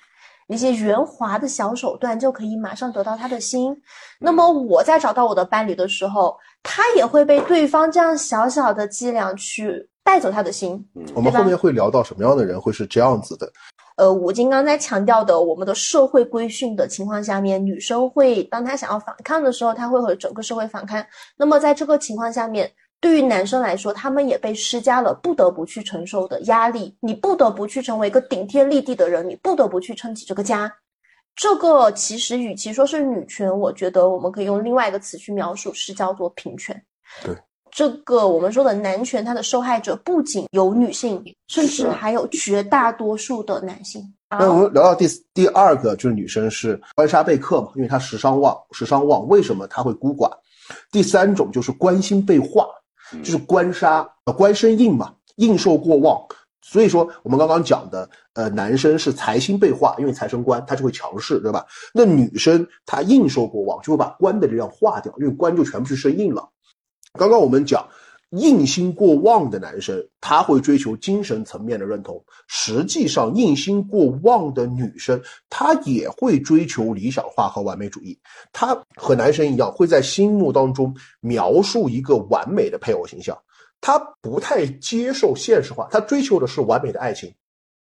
[0.48, 3.76] 一些圆滑的小手段，就可以马上得到她的心。
[4.18, 10.84] 那么我在找到我的伴侣的时候，他也会被对方这样小小的伎俩去带走他的心。
[11.14, 13.50] 我们后面会聊到什么样的人会是这样子的。
[13.96, 21.04] 呃，我今刚才强调的，我们的社会规训的情况下面，女生会当她想要反抗的时候，她会和整个社会反抗。
[21.36, 22.68] 那么在这个情况下面，
[23.04, 30.72] 对于男生来说，他们也被施加了不得不去承受的压力，你不得不去成为一个顶天立地的人，你不得不去撑起这个家。
[31.36, 36.82] 这个其实与其说是女权，我觉得我们可以用另外一个词去描述，是叫做平权。
[37.22, 37.36] 对。
[37.70, 44.02] 这个我们说的男权，它的受害者不仅有女性，甚至还有绝大多数的男性。
[44.30, 50.30] 那我们聊到第第二个，就是女生是官杀被克嘛，因为她时尚旺，时尚旺，为什么她会孤寡？
[50.90, 52.66] 第三种就是关心被化，
[53.22, 56.20] 就是官杀，呃，官生印嘛，印受过旺。
[56.66, 61.64] 所以说，我们刚刚讲的，呃，男生是财星被化，因为财生官，他就会强势，对吧？
[61.92, 66.48] 那女生她印受过旺，就会把官的力量化掉，因为官就全部去生印了。
[67.18, 67.86] 刚刚我们讲
[68.36, 72.16] 印心过旺的男生，他会追求精神层面的认同；
[72.48, 78.18] 实际上，印心过旺的女生，她也会追求理想化和完美主义。
[78.52, 83.38] 她和男生一样，会在心目当中描述一个完美的配偶形象。
[83.80, 87.32] 她不太接受现实化，她追求的是完美的爱情，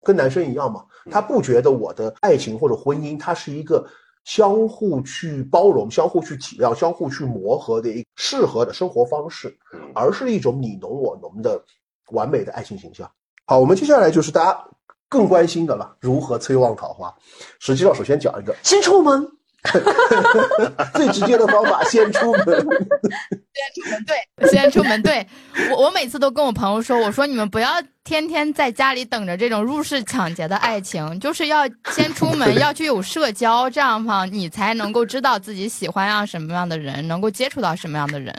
[0.02, 0.84] 跟男生一样嘛。
[1.10, 3.86] 她不觉得我的爱情或者婚姻，它是一个。
[4.24, 9.56] 相互去包容、相互去体谅、相互去磨合的一个适合的生活方式，
[9.94, 11.62] 而是一种你侬我侬的
[12.10, 13.10] 完美的爱情形象。
[13.46, 14.64] 好，我们接下来就是大家
[15.08, 17.12] 更关心的了，如何催旺桃花。
[17.58, 19.26] 实际上，首先讲一个先出门，
[20.94, 22.44] 最直接的方法，先出门。
[22.44, 25.26] 先出门对，先出门对。
[25.70, 27.70] 我我每次都跟我朋友说，我说你们不要
[28.02, 38.34] 天天在家里等着这种入室抢劫的爱情，就是要先出门，要去有社交，这样哈，你才能够知道自己喜欢上什么样的人，能够接触到什么样的人。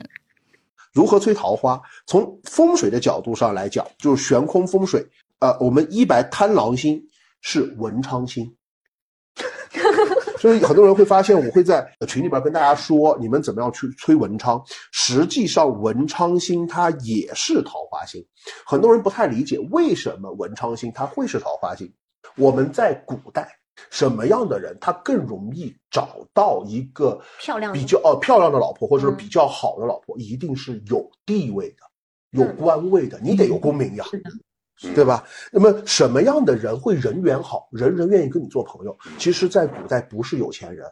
[0.91, 1.81] 如何催桃花？
[2.05, 5.03] 从风水的角度上来讲，就是悬空风水。
[5.39, 7.01] 呃，我们一白贪狼星
[7.41, 8.53] 是文昌星，
[10.43, 14.61] 所以很多人会发现，我会在群里边跟大家说，你们怎么样去催文昌？
[14.91, 18.21] 实际上，文昌星它也是桃花星。
[18.65, 21.89] 很多人不太理解为什么文昌星它会是桃花星。
[22.35, 23.47] 我们在古代，
[23.89, 30.17] 什么样的人他更容易找到一个漂亮比较哦漂亮的老婆，或者是比较好的老婆？
[30.17, 31.77] 一定是有地位的、
[32.31, 34.03] 有官位的，你得有功名呀。
[34.93, 35.23] 对吧？
[35.51, 38.97] 那么什么样的人会人缘好，人人愿意跟你做朋友？
[39.17, 40.85] 其实，在古代不是有钱人，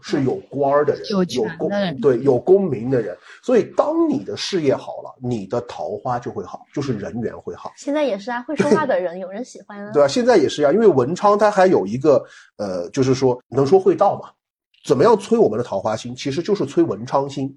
[0.00, 3.16] 是有官儿的人，有权功的人对有功名的人。
[3.42, 7.72] 所以，当你的事业好了，你的桃花就会好，就是人缘会好。
[7.76, 9.90] 现在也是啊，会说话的人有人喜欢啊。
[9.92, 10.08] 对啊？
[10.08, 12.24] 现在也是一样，因为文昌它还有一个
[12.56, 14.30] 呃，就是说能说会道嘛。
[14.84, 16.12] 怎么样催我们的桃花星？
[16.14, 17.56] 其实就是催文昌星。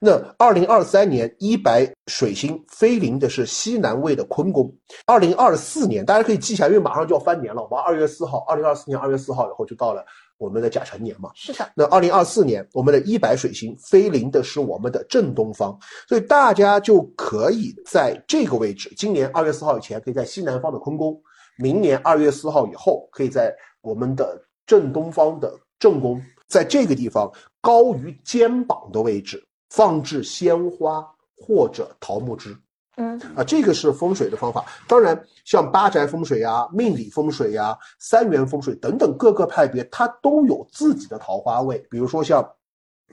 [0.00, 4.72] 那二零二三年一白水星飞临的是西南位的坤宫。
[5.06, 7.62] 二零二四年大家可以记一下，因为马上就要翻年了。
[7.62, 10.04] 我们二月四号，二零二四年二月四号以后就到了
[10.38, 11.30] 我们的甲辰年嘛。
[11.34, 21.14] 是的，那二零二四年，我们的一白水星飞临的是我们的正东方，所以大家就可以在这个位置，今年二月四号以前，可以在西南方的坤宫；
[21.56, 27.30] 明年二月四号以后，可以在我们的正东方的正宫，在这个地方
[27.60, 29.42] 高于肩膀的位置
[29.74, 31.02] 放置鲜花
[31.34, 32.54] 或者桃木枝。
[32.96, 34.66] 嗯，啊，这个是风水的方法。
[34.86, 41.78] 当然，像八宅风水呀、命理风水呀、三元风水等等各个派别，它都有自己的桃花位。
[41.90, 42.46] 比如说像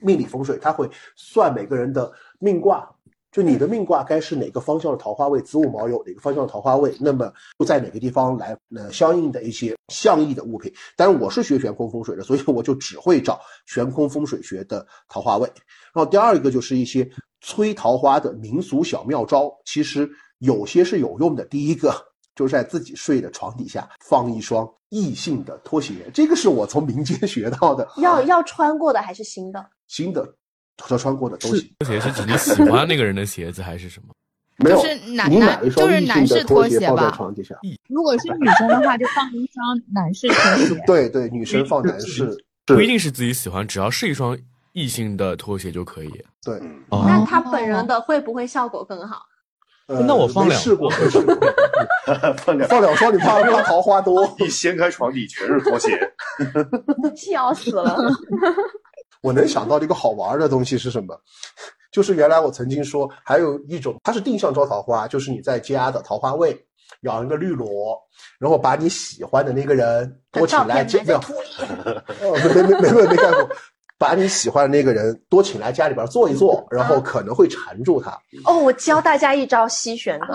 [0.01, 2.93] 命理风水，它会算每个人的命卦，
[3.31, 10.73] 就你的命卦该是哪个方向的桃花位，子午卯酉哪个方向的桃花位，那么就在哪个地方来呃相应的一些相应的物品。
[10.95, 15.47] 但是，我是学悬空风水的，所以我就只会找悬空风水学的桃花位。
[15.93, 17.07] 然后第二个就是一些
[17.41, 21.45] 催桃花的民俗小妙招，其实有些是有用的。
[21.45, 21.93] 第一个
[22.35, 27.87] 就是在自己睡的床底下放一双异性的拖鞋，这个是我从民间 学到的。
[27.97, 29.69] 要要穿过的还是新的？
[29.87, 30.33] 新的
[30.79, 31.69] 和穿过的都行。
[31.79, 34.13] 拖鞋是指你喜欢那个人的鞋子还是什么？
[34.61, 37.55] 没有，就是男男一双就是男士拖鞋鞋放在吧床底下。
[37.87, 40.83] 如果是女生的话，就放一双男士拖鞋。
[40.85, 42.35] 对对，女生放男士。
[42.65, 44.37] 不一定是自己喜欢，只要是一双
[44.73, 46.11] 异性的拖鞋就可以。
[46.43, 49.21] 对，哦那他本人的会不会效果更好？
[49.87, 51.35] 呃那我放两没试过，没试过。
[52.43, 54.29] 放两放两双，你怕 怕桃花多。
[54.39, 55.97] 一掀开床底全是拖鞋，
[57.15, 57.97] 笑死了！
[59.21, 61.19] 我能想到的一个好玩的东西是什么？
[61.91, 66.55] 就是原来我曾经说，还有一种，它是定向招桃花，就是你在家的桃花位
[67.01, 67.99] 养一个绿萝，
[68.39, 73.49] 然后把你喜欢的那个人多请来家，照片埋在没有，哦，没没没没没干过，
[73.97, 78.11] 把你喜欢的那个人多请来家里边坐一坐，然后可能会缠住他。
[78.45, 80.27] 哦，我教大家一招吸旋的，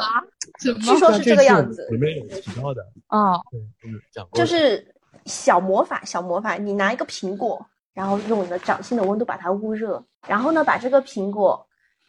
[0.61, 4.85] 据说是这个样子，里面有提到的，哦，对，嗯，讲过就是
[5.25, 11.65] 小魔法，小魔法，你拿一个苹果，然后用你的掌心的温度把它捂热，然后呢，把这个苹果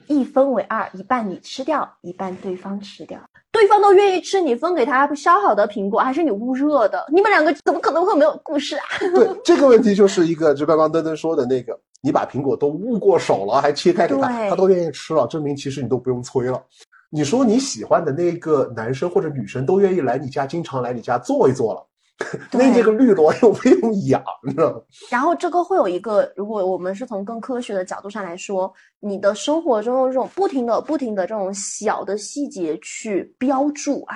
[0.08, 3.20] 一分为二，一半你吃掉，一半对方吃掉。
[3.52, 7.06] 对方都愿意吃你分给他削好的苹果，还是你捂热的？
[7.10, 8.84] 你们两个怎么可能会没有故事啊？
[9.00, 16.62] 对，这个问题就是一个，就刚刚登登说的那个，你把苹果都捂过手了，还切开给他，他都愿意吃了，证明其实你都不用催了。
[17.10, 21.88] 你说你喜欢的那个男生或者女生都愿意来你家，经常来你家坐一坐了，
[22.54, 24.82] 那这个绿萝又不用养，你知道吗？
[25.10, 34.16] 然后这个会有一个，如果我们是从更科学的角度上来说，你的生活中的这种不停的、不停的这种小的细节去标注啊，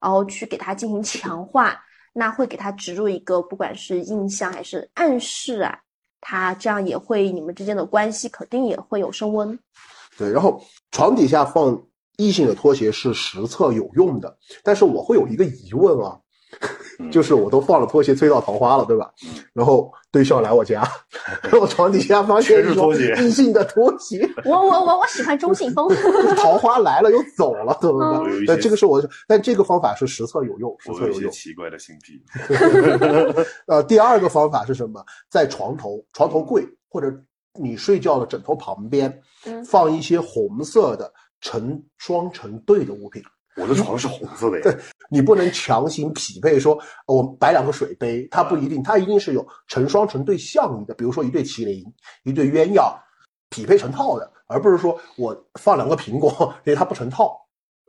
[0.00, 1.78] 然后去给它进行强化，
[2.14, 5.78] 那会给它植入一个不管是印象还是暗示啊，
[6.22, 9.58] 它这样也会你们之间的关系肯定也会有升温。
[10.16, 10.58] 对，然后
[10.90, 11.78] 床底下放
[12.16, 16.18] 异性的拖鞋是实测有用的，但是我会有一个疑问啊，
[17.12, 19.10] 就是我都放了拖鞋催到桃花了，对吧？
[19.52, 20.82] 然后对象来我家，
[21.42, 25.88] 然后床底下发现全是一双拖鞋异性的拖鞋，我我我我喜欢中性风，
[26.36, 28.20] 桃花来了又走了，怎么办？
[28.22, 31.30] 我有一些但这个是我，但这个方法是实测有用，实测有用。
[31.30, 32.20] 奇怪的性癖。
[33.66, 35.04] 呃，第二个方法是什么？
[35.30, 37.12] 在床头、床头柜或者
[37.60, 43.22] 你睡觉的枕头旁边，嗯放一些红色的成双成对的物品。
[43.58, 44.76] 我的床是红色的呀对，
[45.10, 46.74] 你不能强行匹配说，
[47.06, 51.84] 呃我摆两个水杯，它不一定，它一定是有成双成对相应的，比如说一对麒麟，
[52.22, 52.94] 一对鸳鸯，
[53.50, 57.36] 匹配成套的，而不是说我放两个苹果，因为它不成套，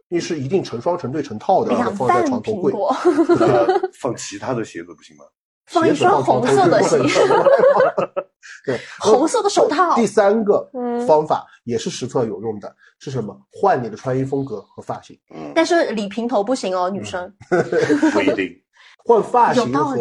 [0.07, 2.73] 你是一定成双成对成套的，然后放在床头柜。
[2.73, 2.95] 苹果。
[3.39, 5.25] 那放其他的鞋子不行吗？
[5.69, 6.97] 放一双红色的鞋，
[8.65, 9.95] 对， 红色的手套。
[9.95, 10.69] 第三个
[11.07, 13.35] 方法也是实测有用的，是什么？
[13.51, 15.17] 换你的穿衣风格和发型。
[15.33, 17.31] 嗯，但是理平头不行哦，女生。
[18.13, 18.49] 不一定。
[19.05, 19.95] 换发型和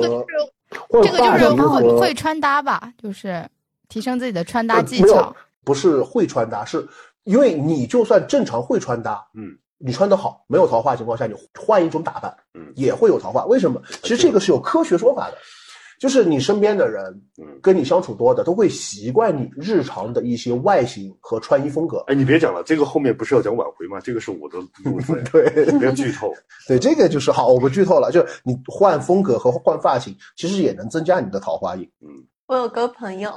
[1.02, 3.46] 这个就是会会穿搭吧，就是
[3.88, 5.35] 提升自己的穿搭技巧。
[5.64, 6.87] 不是会穿搭，是
[7.24, 9.57] 因为你就算正常会穿搭，嗯。
[9.81, 13.44] 你穿得好，没有桃花情况下，你换一种打扮，嗯，也会有桃花。
[13.44, 13.81] 为什么？
[14.02, 15.38] 其实这个是有科学说法的，
[15.99, 17.05] 就是你身边的人，
[17.39, 21.99] 嗯，跟你相处多的，都会习惯你日常的一些外形和穿衣风格。
[22.07, 23.99] 哎，你别讲了，这个后面不是要讲挽回吗？
[24.01, 26.33] 这个是我的路子， 对，别剧透。
[26.67, 28.13] 对，这个就是好，我不剧透了。
[28.13, 31.83] 就你换风格和换发型，其实也能增加你的桃花运。
[32.01, 32.09] 嗯。
[32.49, 33.31] 我有个朋友，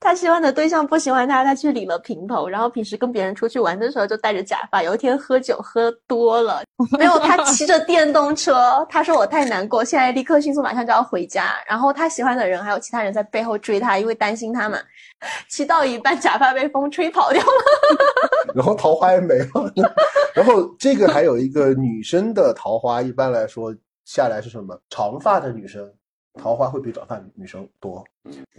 [0.00, 4.82] 他喜欢的对象不喜欢他，他去理了平头，然后平时跟别人出去玩的时候就戴着假发。
[4.82, 6.60] 有一天喝酒喝多了，
[6.98, 11.54] 没有他骑着电动车，他说我太难过，现在立刻迅速马上就要回家。
[11.68, 14.76] 然后他喜欢的人还有其他人在背后追他，因为担心他嘛。
[15.48, 18.02] 骑到一半，假发被风吹跑掉了，
[18.56, 19.72] 然后桃花也没了。
[20.34, 23.72] 然后这个还有一个女生的桃花，一般来说
[24.04, 24.76] 下来是什么？
[24.90, 25.88] 长发的女生。
[26.38, 28.04] 桃花会比短发女生多，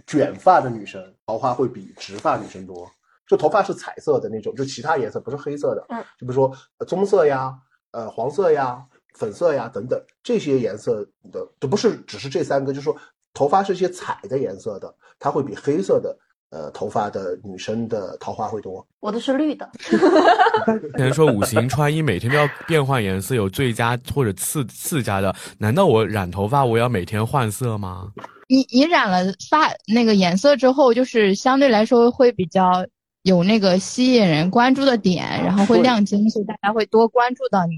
[0.06, 2.90] 卷发的女生桃花会比直发女生多。
[3.26, 6.50] 就头发是彩色的那种，就其他颜色不是黑色的，嗯，就比如说
[6.86, 7.54] 棕色呀、
[7.90, 8.82] 呃黄色呀、
[9.14, 12.96] 粉色呀等等这些颜色的，就不是只是这三个，就是说
[13.34, 16.18] 头发是一些彩的颜色的，它会比黑色的。
[16.50, 18.84] 呃，头发的女生的桃花会多。
[19.00, 19.68] 我的是绿的。
[20.98, 25.34] 有人说五行穿衣每天都要变换颜色，有最佳或者次次佳的。
[25.58, 28.12] 难道我染头发我要每天换色吗？
[28.48, 32.86] 你你染了发那个颜色之后，就是相对来说会比较
[33.24, 37.76] 有那个吸引人关注的点，然后会亮晶，所以大家会多关注到你。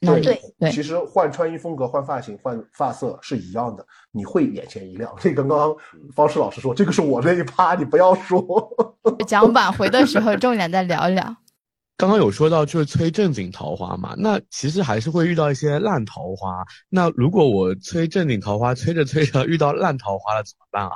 [0.00, 0.20] 对
[0.58, 5.12] 对，其实换穿衣风格、换发型、换发色是一样的，你会眼前一亮。
[5.18, 5.74] 这刚刚
[6.14, 8.40] 方式老师说，这个是我那一趴，你不要说。
[9.26, 11.36] 讲挽回的时候，重点再聊一聊。
[11.98, 16.64] 刚刚有说到就是催正经桃花嘛，那其实还是会遇到一些烂桃花。
[16.88, 20.92] 那如果我催正经桃花，催着催着遇到烂桃花了怎么办啊？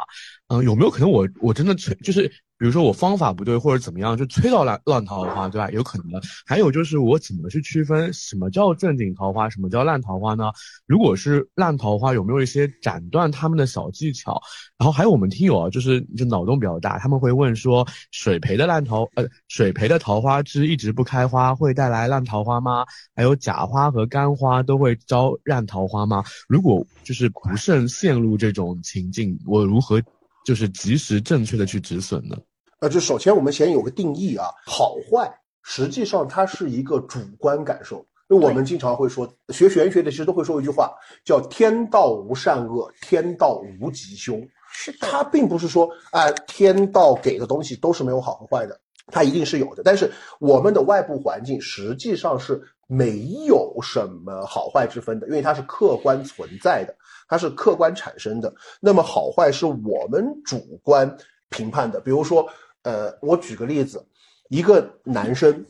[0.46, 2.30] 嗯，有没有可能我我真的催就是？
[2.62, 5.68] 比如说我方法不对或者怎么样，就催到烂烂桃花，对吧？
[5.72, 6.22] 有可能。
[6.46, 10.44] 还有就是我怎么去区分什么叫正经桃花，什么叫烂桃花呢？
[10.86, 14.40] 如果是烂桃花，有没有一些斩断他们的小技巧？
[14.78, 22.84] 然后还有我们听友啊，就是就脑洞比较大，他们会问说，水培的烂桃呃，水培的桃花枝一直不开花，会带来烂桃花吗？
[23.16, 26.22] 还有假花和干花都会招烂桃花吗？
[26.46, 30.00] 如果就是不慎陷入这种情境，我如何
[30.46, 32.36] 就是及时正确的去止损呢？
[32.82, 38.04] 呃，就首先我们先有个定义啊，好坏实际上它是一个主观感受。
[38.28, 40.92] 就我们经常会说，学玄学的其实都会说一句话，
[41.24, 44.44] 叫“天道无善恶，天道无吉凶”。
[44.68, 48.76] 是的，它并不是说，哎，天道给的东西都是没有好和坏的，
[49.12, 49.82] 它一定是有的。
[49.84, 56.92] 但是我们的外部环境实际上是没有什么好坏之分的，因为它是客观存在的，
[57.28, 58.52] 它是客观产生的。
[58.80, 61.16] 那么好坏是我们主观
[61.48, 62.44] 评判的，比如说。
[62.82, 64.04] 呃，我举个例子，
[64.48, 65.64] 一个男生，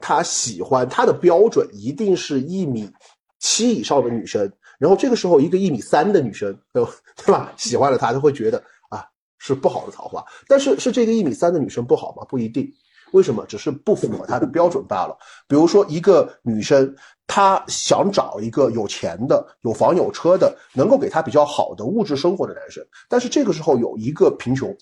[0.00, 2.90] 他喜欢他的标准一定是一米
[3.38, 6.84] 七以上的女生，然后这个时候一个一米三的女生， 对
[7.26, 7.52] 吧？
[7.56, 9.04] 喜欢了他，他会觉得啊
[9.38, 10.24] 是不好的桃花。
[10.48, 12.24] 但是是这个一米三的女生不好吗？
[12.28, 12.68] 不一定。
[13.12, 13.46] 为什么？
[13.46, 15.16] 只是不符合他的标准罢了。
[15.46, 16.92] 比如说一个女生，
[17.28, 24.76] 她想找一个有钱的、有房有车的，能够给她比较好的物质生活的男生，但是这个时候有一个贫穷。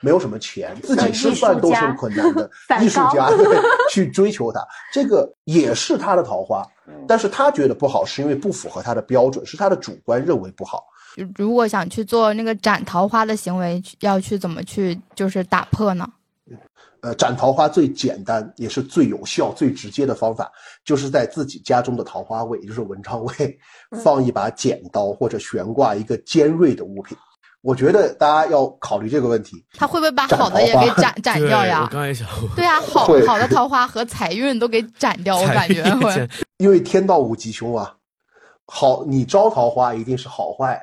[0.00, 2.50] 没有什么钱，自己吃饭都是困难的
[2.82, 3.60] 艺术家， 对，
[3.90, 4.60] 去追求他，
[4.92, 6.66] 这个也是他的桃花，
[7.06, 10.84] 但是他觉得不好，是因为不符合他的标准，是他的主观认为不好。
[11.36, 16.08] 如果想去做那个斩桃花的行为，要去怎么去就是打破呢？
[17.02, 20.52] 呃，斩桃花最简单也是最有效、最直接的方法，
[20.84, 23.58] 就是在自己家中的桃花位，也就是文昌位，
[24.02, 27.16] 放一把剪刀或者悬挂一个尖锐的物品。
[27.62, 31.82] 我觉得大家要考虑这个问题，他会不会把好的也给斩 斩掉呀？
[31.82, 37.94] 我刚才想，对啊，好好的桃花和财运都给斩掉，我 感觉会，因为天道无吉凶啊。
[38.64, 40.80] 好，你招桃花一定是好坏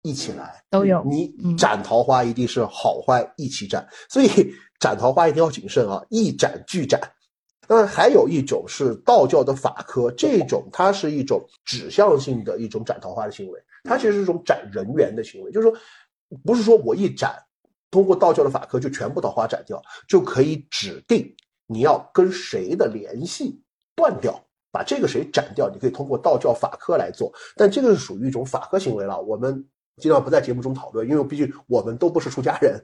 [0.00, 4.28] 一起来，都有；你斩桃花一定是好坏一起斩，所以
[4.80, 6.98] 斩桃花一定要谨慎啊，一斩俱斩。
[7.68, 15.76] 那还有一种是道教的法科，这种它是一种指向性的一种斩桃花的行为，它其实是一种斩人缘的行为，就是说。
[16.44, 17.34] 不是说我一斩，
[17.90, 21.34] 通过道教的法科就全部桃花斩掉，就可以指定
[21.66, 23.60] 你要跟谁的联系
[23.94, 24.38] 断掉，
[24.72, 29.20] 把这个谁斩掉，你可以通过道教法科来做，但这个是属于一种法科行为了。
[29.20, 29.64] 我们
[29.98, 32.74] 尽量不在节目中讨论，因为毕竟我们都不是出家人。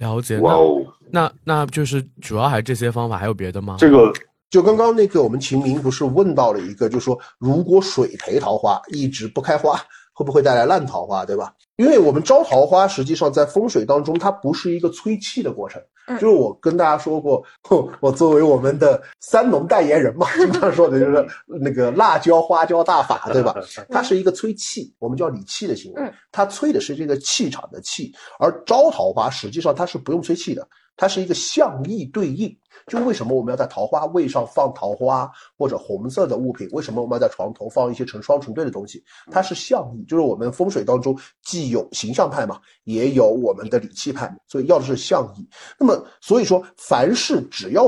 [0.00, 0.40] 了解。
[0.40, 3.76] 哇哦，那那就是主要还是这些方法，还有别的吗？
[3.78, 4.12] 这个
[4.50, 9.80] 就刚刚那个我们秦明不是问到了一个，就是说如果水培桃花一直不开花，
[10.16, 11.52] 会不会带来烂桃花，对吧？
[11.76, 15.80] 因为我们招桃花，实际上在风水当中，它不是一个催气的过程。
[16.08, 17.42] 嗯就是我跟大家说过，
[18.00, 23.54] 我作为我们的三农代言人嘛， 经常说的就是那个辣椒花椒大法， 对吧？
[23.90, 32.56] 它是一个催气，我们叫理气的行为嗯，它催的是这个气场的气，而招桃花实际上它是不用催气的，它是一个相意对应。
[32.86, 35.28] 就为什么我们要在桃花位上放桃花
[35.58, 36.68] 或者红色的物品？
[36.70, 39.02] 为什么我们要在床头放一些成双成对的东西？
[39.30, 45.48] 它是象意，就是我们风水当中既有形象派嘛，也有我们的理气派，所以要的是象意。
[45.78, 47.86] 那么所以说，凡是只要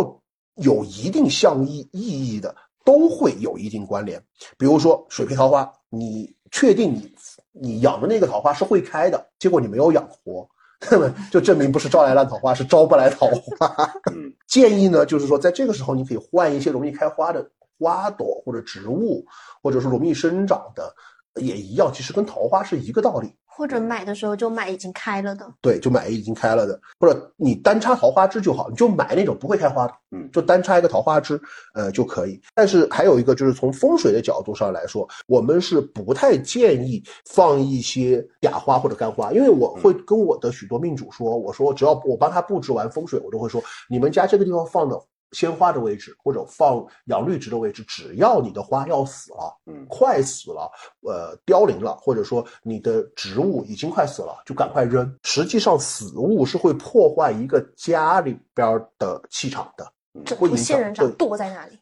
[0.56, 2.52] 有一定象意意义的，
[2.84, 4.20] 都会有一定关联。
[4.58, 7.14] 比如说水培桃花，你确定你
[7.52, 10.48] 你养的那个桃花是会开的，结果你没有养活。
[10.90, 13.92] 那 么就证明不是招来烂桃花，是招不来桃花。
[14.12, 17.44] 嗯 建议呢，就是说在这个时候，你可以换一些容易开花的
[17.78, 19.24] 花朵或者植物，
[19.62, 20.94] 或者是容易生长的，
[21.34, 23.32] 也一样，其实跟桃花是一个道理。
[23.58, 25.52] 或者买的时候就买已经开了的。
[25.60, 31.40] 对，就买已经开了的，或者你单插桃花枝就好，你就买那种不会开花的，嗯就单插一个桃花枝，
[31.74, 32.40] 呃就可以。
[32.54, 44.96] 但是还有一个就是从风水的角度上来说，我们是不太建议放一些假花或者干花，因为我会跟我的许多命主说，我说只要我帮他布置完风水，我都会说，你们家这个地方放的
[45.32, 50.70] 鲜花的位置或者放养绿植的位置，只要你的花要死了，嗯快死了，
[51.02, 55.12] 呃，凋零了，或者说你的植物已经快死了，就赶快扔。
[55.22, 59.86] 实际上，死物是会破坏一个家里边儿的气场的，
[60.24, 61.78] 整副会影响仙人掌对剁在那里。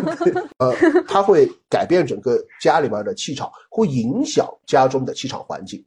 [0.58, 0.72] 呃，
[1.06, 5.84] 它会改变整个家里边的气场，会影响家中的气场环境。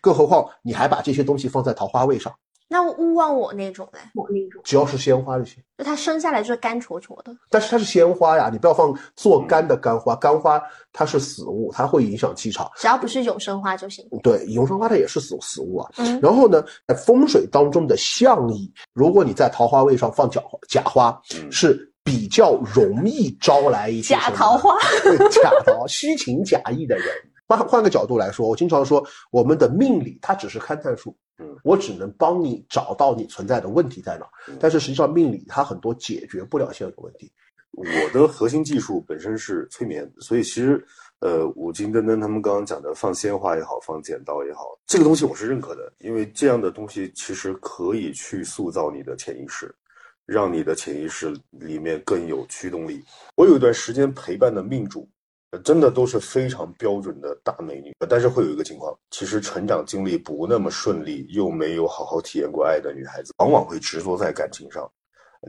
[0.00, 2.32] 更何况你还把这些东西放在桃花位上，
[2.74, 5.62] 那勿忘我那种嘞，我那种，只要是鲜花就行。
[5.78, 7.32] 就它生下来就是干戳戳的。
[7.48, 10.60] 但是它是鲜花呀，你不要放做干的干花，干花
[10.92, 12.68] 它是死物，它会影响气场。
[12.74, 14.04] 只要不是永生花就行。
[14.24, 15.88] 对，永生花它也是死死物啊。
[15.98, 24.76] 嗯然后呢，在风水当中的象意，如果你在桃花位上放假假花，嗯是比较容易招来一些假桃花，
[25.30, 27.06] 假桃花虚情假意的人。
[27.46, 37.30] 换换个角度来说，我经常说，我们的命理它只是勘探术，嗯我只能帮你找到你存在的问题在哪嗯，但是实际上命理它很多解决不了现有的问题。
[37.76, 40.86] 我的核心技术本身是催眠，所以其实，
[41.18, 49.74] 呃，五金登登他们刚刚讲的放鲜花也好，放剪刀也好，这个东西我是认可的，因为这样的东西其实可以去塑造你的潜意识，
[50.24, 53.02] 让你的潜意识里面更有驱动力。
[53.34, 55.13] 我有一段时间陪伴的命主，呃
[55.60, 64.90] 真的都是非常标准的大美女，但是会有一个情况，其实成长经历不那么顺利，又没有好好体验过爱的女孩子，往往会执着在感情上。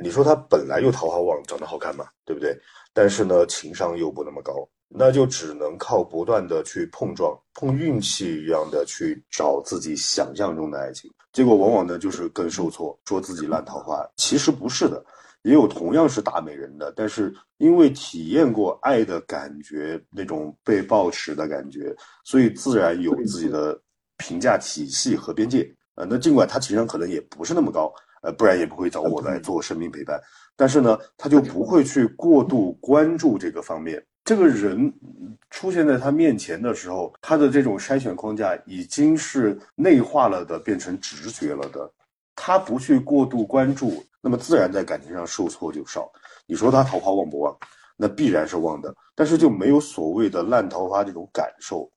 [0.01, 2.57] 你说她本来就桃花旺，长得好看嘛，对不对？
[2.93, 11.09] 但是呢，情商又不那么高，那就只能靠不断的去碰撞，碰运气一样的去找自己想象中的爱情。
[11.31, 14.05] 结果往往呢，就是更受挫，说自己烂桃花。
[14.17, 15.03] 其实不是的，
[15.45, 23.79] 也有同样是大美人的，但是因为体验过爱的感觉，那种被抱持的感觉，所以自然有自己的
[24.17, 25.71] 评价体系和边界。
[25.93, 27.93] 呃，那尽管他情商可能也不是那么高，
[28.23, 30.19] 呃，不然也不会找我来做生命陪伴。
[30.55, 34.03] 但是呢，他就不会去过度关注这个方面。
[34.23, 41.91] 这个人嗯出现在他面前的时候，他的这种筛选框架已经是内化了的，变成直觉了的。
[42.35, 46.11] 他不去过度关注，那么自然在感情上受挫就少。
[46.45, 47.55] 你说他桃花旺不旺？
[47.97, 51.89] 那必然是旺的，但是就没有所谓的烂桃花这种感受。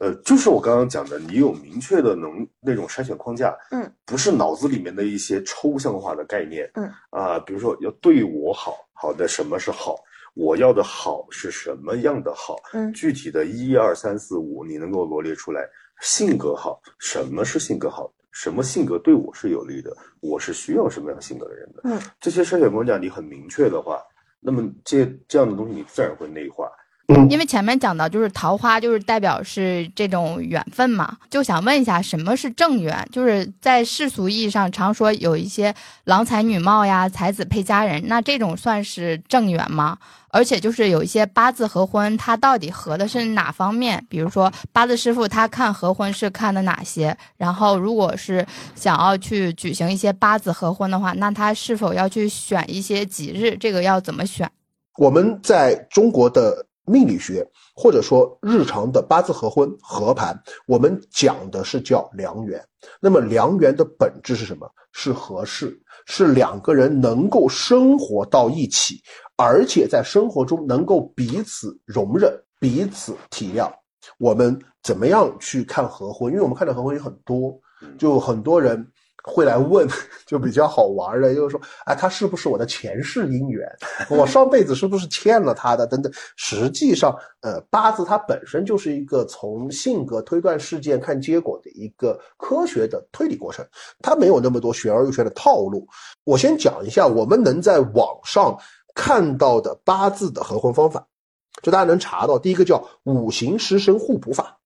[0.00, 9.96] 呃，就是我刚刚讲的，你有明确的能那种筛选框架，嗯，不是脑子里面的一些抽象化的概念，嗯啊，比如说要对我好，好的什么是好，
[10.32, 15.68] 我要的好是什么样的好，嗯具体的一二三四五你能够罗列出来。
[16.00, 18.10] 性格好，什么是性格好？
[18.32, 19.96] 什么性格对我是有利的？
[20.20, 21.80] 我是需要什么样性格的人的？
[21.84, 24.02] 嗯，这些筛选框架你很明确的话，
[24.40, 26.68] 那么这这样的东西你自然会内化。
[27.28, 33.06] 因为前面讲到，就是桃花就是代表是这种缘分嘛，就想问一下，什么是正缘？
[33.12, 35.74] 就是在世俗意义上常说有一些
[36.04, 39.98] 郎才女貌呀、才子配佳人，那这种算是正缘吗？
[40.28, 44.02] 而且就是有一些八字合婚，它到底合的是哪方面？
[44.08, 47.14] 比如说八字师傅他看合婚是看的哪些？
[47.36, 53.54] 然后如果是想要去举行一些八字合婚的话，那他是否要去选一些吉日？
[53.58, 54.50] 这个要怎么选？
[54.96, 62.62] 我们在中国的命理学或者说日常的八字合婚合盘，我们讲的是叫良缘。
[63.00, 64.68] 那么良缘的本质是什么？
[64.92, 69.00] 是合适，是两个人能够生活到一起，
[69.36, 73.72] 而且在生活中能够彼此容忍、彼此体谅。
[74.18, 76.32] 我们怎么样去看合婚？
[76.32, 77.58] 因为我们看的合婚有很多，
[77.96, 78.86] 就很多人。
[79.24, 79.88] 会来问，
[80.26, 83.68] 就比较好玩的，就是说，哎，他是不是我的前世姻缘？
[84.10, 85.86] 我上辈子是不是欠了他的？
[85.86, 86.12] 等等。
[86.36, 93.64] 实际上，呃，八字它本身就是一个从性格推断事件看结果的一个科学的推理过程，
[94.00, 95.86] 它没有那么多玄而又玄的套路。
[96.24, 98.58] 我先讲一下我们能在网上
[98.94, 101.06] 看到的八字的合婚方法，
[101.62, 104.58] 就大家能查到，第一个叫五行食神互补法，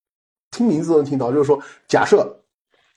[0.51, 2.43] 听名字都能听到，就是说，假设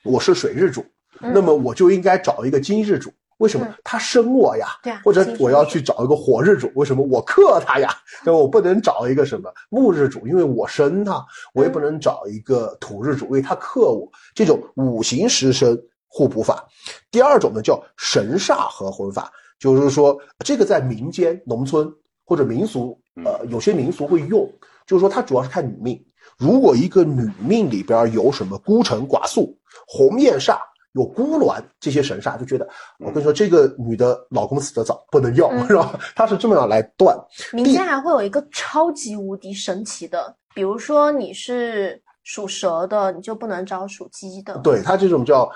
[0.05, 0.85] 我是水日主。
[1.19, 4.67] 那么我就应该找一个金日主，为什么他生我呀？
[4.83, 7.89] 对啊，或者我要去找一个火日主，为什么我克他呀？
[8.25, 14.09] 那我不能找一个什么木日主，因为我生他，我也不能找一个土日主，因为他克我。
[14.33, 16.65] 这种五行食生互补法。
[17.11, 21.89] 第二种呢叫神煞合婚法，就是说这个在民间、农村
[22.25, 24.49] 或者民俗，呃，有些民俗会用，
[24.85, 26.05] 就是说它主要是看女命。
[26.37, 29.57] 如果一个女命里边有什么孤城寡宿、
[29.87, 30.57] 鸿雁煞。
[30.99, 32.67] 有孤鸾这些神煞，就觉得
[32.99, 35.97] 我跟你说，这个女的老公死得早，不能要，是吧？
[36.15, 37.17] 他是这么样来断。
[37.53, 44.57] 民间还会有一个超级无敌神奇的，比如说你是属蛇的，你就不能找属鸡的。
[44.57, 45.49] 对他这种叫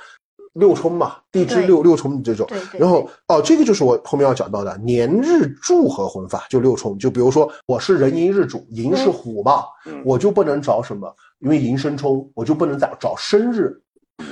[0.54, 2.48] 六冲嘛，地支六六冲这种。
[2.48, 2.80] 对对。
[2.80, 6.98] 然后哦，这个就是我后面要讲到的年日柱合婚法，就六冲。
[6.98, 9.64] 就比如说我是人寅日主，寅是虎嘛，
[10.06, 13.78] 我就不能找什么，因为寅生冲，我就不能找找生日。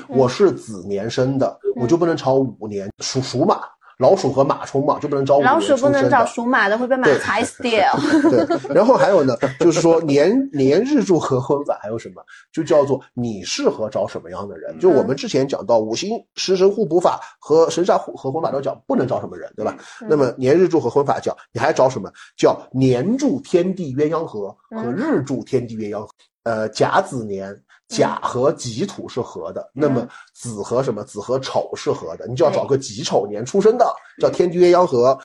[0.08, 3.62] 我是子年生的，我就不能朝五年属属马，
[4.00, 7.92] 老鼠和马冲嘛，就不能找五年老鼠不能找属马的，会被马踩死掉。
[8.32, 14.78] 对，然后还有呢，就是说年年日柱合婚法还有什么，就叫做你适合找什么样的人。
[14.80, 19.78] 就我们之前讲到五行食神互补法和神煞互合婚法都讲不能找什么人，对吧？
[20.10, 22.12] 那么年日柱合婚法讲你还找什么？
[22.36, 26.08] 叫年柱天地鸳鸯合和日柱天地鸳鸯合。
[26.44, 27.56] 呃，甲子年。
[27.92, 31.04] 甲和己土是合的，那么子和什么？
[31.04, 33.86] 子和丑是合的，你就要找个己丑年出生的，
[34.20, 35.20] 叫天地鸳鸯合。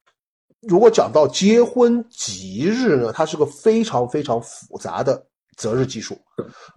[0.63, 5.25] 如果讲到结婚吉日呢，它是个非常非常复杂的
[5.57, 6.19] 择日技术，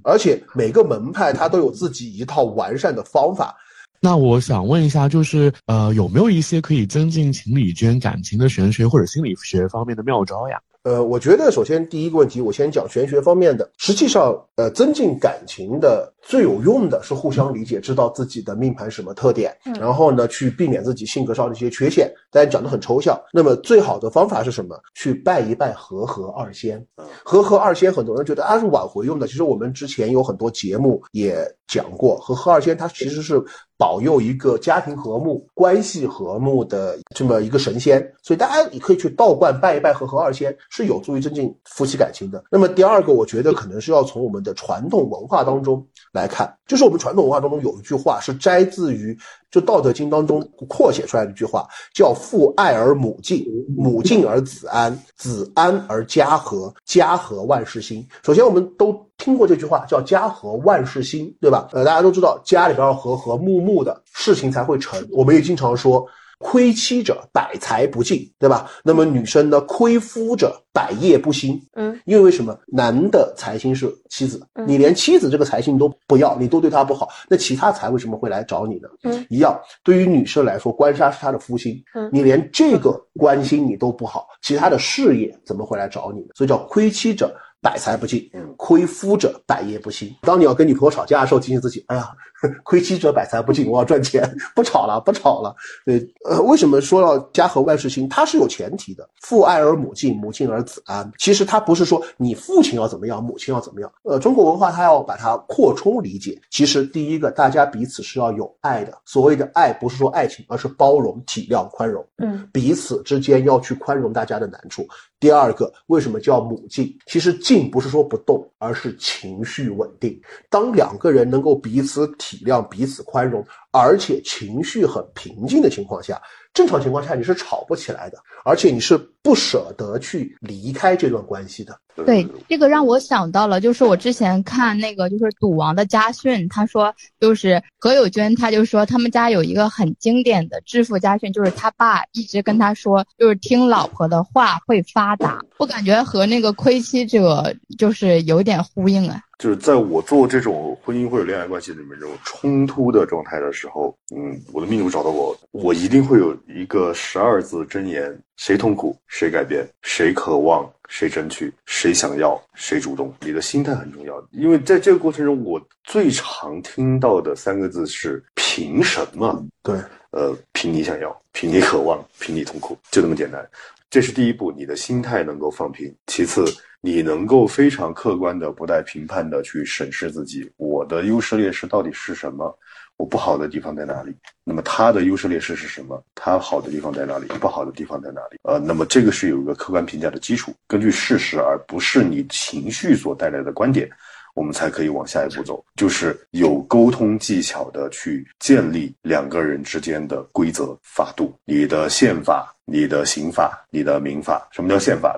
[0.04, 3.58] 而且每个门派它都有自己一套完善的方法。
[4.00, 10.62] 那我想问一下，就是呃，有没有一些可以增进情侣间感情的玄学或者心理学方面的妙招呀？
[10.84, 13.70] 呃，我觉得首先第一个问题，我先讲玄学方面的。
[13.78, 22.10] 实际上，呃，增进感情的最有用的是互相理解，知道自己的命盘什么特点，然后呢，去避免自己性格上的一些缺陷。
[22.32, 23.20] 大家讲的很抽象。
[23.34, 24.80] 那么最好的方法是什么？
[24.96, 26.84] 去拜一拜和合二仙。
[27.26, 29.28] 和合二仙，很多人觉得啊是挽回用的。
[29.28, 33.44] 其实我们之前有很多节目也讲过，和合二仙它其实是
[33.80, 38.00] 保佑一个家庭和睦、关系和睦的这么一个神仙。
[38.22, 40.56] 所以大家也可以去道观拜一拜和合二仙。
[40.70, 42.44] 是有助于增进夫妻感情的。
[42.52, 49.18] 那么第二个，我觉得可能是要从我们的传统文化当中来看，就是我们传统文化当中有一句话是摘自于
[49.52, 53.46] 就《道德经》当中扩写出来的一句话，叫“父爱而母敬，
[53.76, 58.06] 母敬而子安，子安而家和，家和万事兴”。
[58.26, 61.68] 首先，我们都听过这句话，叫“家和万事兴”，对吧？
[61.74, 65.08] 呃，大家都知道家里边要和和睦睦的，事情才会成。
[65.12, 66.06] 我们也经常说。
[66.40, 68.72] 亏妻者百财不进，对吧？
[68.84, 69.60] 那么女生呢？
[69.62, 71.62] 亏夫者百业不兴。
[71.74, 72.58] 嗯，因为什么？
[72.66, 78.88] 男的财星是妻子，你连妻子这个财星都不要，你都对她不好，那其他财为什么会来找你呢？
[79.04, 79.60] 嗯，一样。
[79.84, 86.28] 对于女生来说，官杀是她的夫星，嗯，你连这个官星你都不好，其他的事业怎么会来找你呢？
[86.36, 87.36] 所以叫亏妻者。
[87.62, 88.26] 百财不进，
[88.56, 90.10] 亏夫者百业不兴。
[90.22, 92.10] 当你要跟女朋友吵架的时候，提醒自己：哎呀，
[92.64, 95.56] 亏妻者百财不进，我要赚钱，不吵了，不吵了。
[95.86, 98.08] 对，呃，为什么说到家和万事兴？
[98.10, 101.10] 它是有前提的，父爱而母敬，母敬而子安。
[101.18, 103.92] 其实它不是说你父亲要怎么样，母亲要怎么样。
[104.04, 106.40] 呃，中国文化它要把它扩充理解。
[106.50, 108.98] 其实第一个，大家彼此是要有爱的。
[109.06, 112.06] 所谓的爱，不是说爱情，而是包容、体谅、宽容。
[112.18, 114.88] 嗯，彼此之间要去宽容大家的难处。
[115.20, 116.96] 第二个，为什么叫母敬？
[117.06, 120.20] 其实敬不是说不动，而是情绪稳定。
[120.50, 126.22] 当两个人能够彼此体谅、彼此宽容，而且情绪很平静的情况下，
[126.54, 131.80] 正常情况下你是吵不起来的，而且你是不舍得去离开这段关系的。
[132.06, 145.42] 对，这个让我想到了，就是我之前看那个就是赌王的家训，他说就是何猷君，他就说他们家有一个很经典的致富家训，就是他爸一直跟他说，就是听老婆的话会发达。
[145.58, 149.22] 我感觉和那个亏妻者就是有点呼应啊。
[149.40, 163.14] 就是在我做这种婚姻或者恋爱关系里面这种冲突的状态的时候，嗯，我的命主找到我，我一定会有一个十二字真言：谁痛苦谁改变，谁渴望谁争取，谁想要谁主动。
[163.22, 169.42] 你的心态很重要，因为在这个过程中，我最常听到的三个字是“凭什么”。
[169.64, 169.78] 对，
[170.12, 173.50] 呃，凭你想要，凭你渴望，凭你痛苦，就这么简单。
[173.90, 175.96] 这是第一步，你的心态能够放平。
[176.08, 176.44] 其次。
[176.82, 182.58] 你能够非常客观的、不带评判的去审视自己，我的优势劣势到底是什么？
[182.98, 184.14] 我不好的地方在哪里？
[184.44, 186.04] 那么他的优势劣势是什么？
[186.16, 187.28] 他好的地方在哪里？
[187.40, 188.38] 不好的地方在哪里？
[188.44, 193.90] 呃，那么这个是有一个客观评价的基础，根据事实而不是你情绪所带来的观点，
[194.36, 204.46] 我们才可以往下一步走，就是有沟通技巧的去建立两个人之间的规则法度，你的宪法、你的刑法、你的民法。
[204.52, 205.18] 什么叫宪法？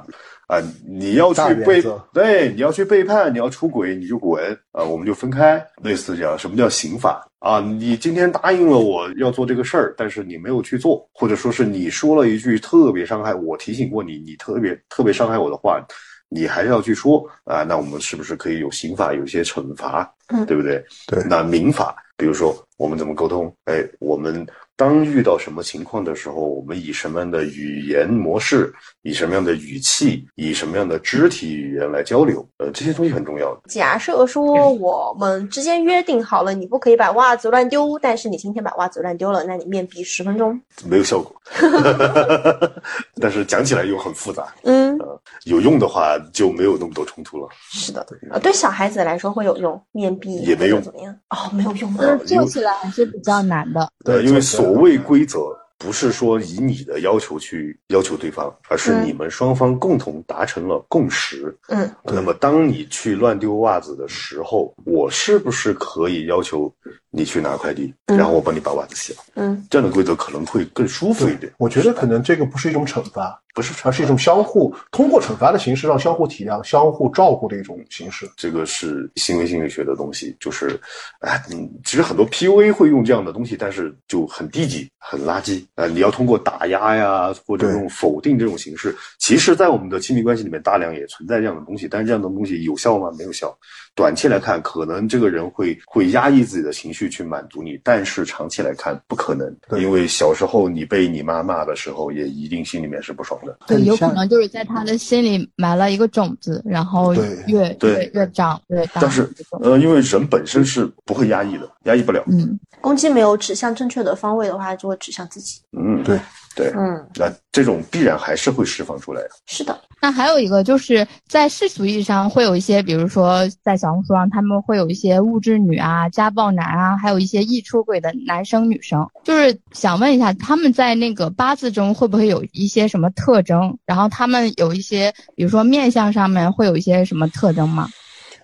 [0.51, 1.81] 啊，你要去背
[2.11, 4.43] 对，你要去背叛，你要出轨，你就滚
[4.73, 5.65] 啊，我们就分开。
[5.81, 7.61] 类似这样，什么叫刑法啊？
[7.61, 15.81] 你今天答应了我要做这个事儿，但是你没有去做，或者说是你说了一句特别伤害我，提醒过你，你特别特别伤害我的话，
[16.27, 17.63] 你还是要去说啊？
[17.63, 20.13] 那我们是不是可以有刑法，有些惩罚，
[20.45, 20.83] 对不对？
[21.07, 21.23] 对。
[21.29, 23.55] 那民法，比如说我们怎么沟通？
[23.63, 24.45] 哎，我们。
[24.81, 28.73] 当遇到什么情况的时候，我们以什么样的语言模式，
[29.03, 32.43] 以什么样的语气，以什么样的肢体语言来交流？
[32.57, 33.55] 呃，这些东西很重要。
[33.69, 41.31] 假设说我们之间约定好了，你不可以把袜子乱丢，但是你今天把袜子乱丢了，那你面壁十分钟，没有效果。
[43.21, 44.51] 但是讲起来又很复杂。
[44.63, 44.97] 嗯，
[45.43, 47.47] 有用的话就没有那么多冲突了。
[47.69, 51.15] 是的，呃，对小孩子来说会有用，面壁也没用，怎么样？
[51.29, 52.03] 哦，没有用吗？
[52.25, 53.87] 做起来还是比较难的。
[54.03, 54.70] 对，因为所。
[54.71, 61.53] 所谓规则，不是说以你的要求去要求对方，而是你们双方共同达成了共识。
[61.67, 66.73] 嗯，那么当你去乱丢袜子的时候，我是不是可以要求
[67.11, 69.19] 你去拿快递，然后我帮你把袜子洗了？
[69.35, 71.51] 嗯，这样的规则可能会更舒服一点。
[71.57, 73.37] 我觉得可能这个不是一种惩罚。
[73.53, 78.25] 不是，而是一种相互通过惩罚的形式，让相互体谅、相互照顾的一种形式。
[78.37, 80.79] 这个是行为心理学的东西，就是，
[81.19, 85.65] 哎，嗯，其实很多 PUA 会用这样的东西，但是就很低级、很垃圾。
[85.75, 91.89] 呃，你要通过打压呀，或者用否定这种形式，其实，在我们的亲密关系里面，大量也存在这样的东西。
[91.89, 93.11] 但是这样的东西有效吗？
[93.17, 93.53] 没有效。
[93.93, 103.57] 短期来看，可能这个人会会压抑自己的情绪去满足你，但是长期来看不可能，因为小时候你被你妈骂的时候，也一定心里面是不爽的。
[103.67, 109.01] 对，有可能就是在他的心里埋了一个种子，然后越越越长越大。
[109.01, 109.29] 但是，
[109.61, 112.23] 呃，因为人本身是不会压抑的，压抑不了。
[112.27, 115.61] 嗯，攻击没有指向正确的方位的话，就会指向自己。
[115.77, 116.19] 嗯，对。
[116.53, 119.29] 对，嗯，那这种必然还是会释放出来的。
[119.47, 129.07] 是的，那还有一个就是在世俗意义上会有一些，比如说在小红书上，他们会有一些物质女啊、家暴男啊，还有一些易出轨的男生女生。
[129.23, 133.77] 就是想问一下，他们在那个八字中会不会有一些什么特征？
[133.85, 137.87] 然后他们有一些，比如说面相上面会有一些什么特征吗？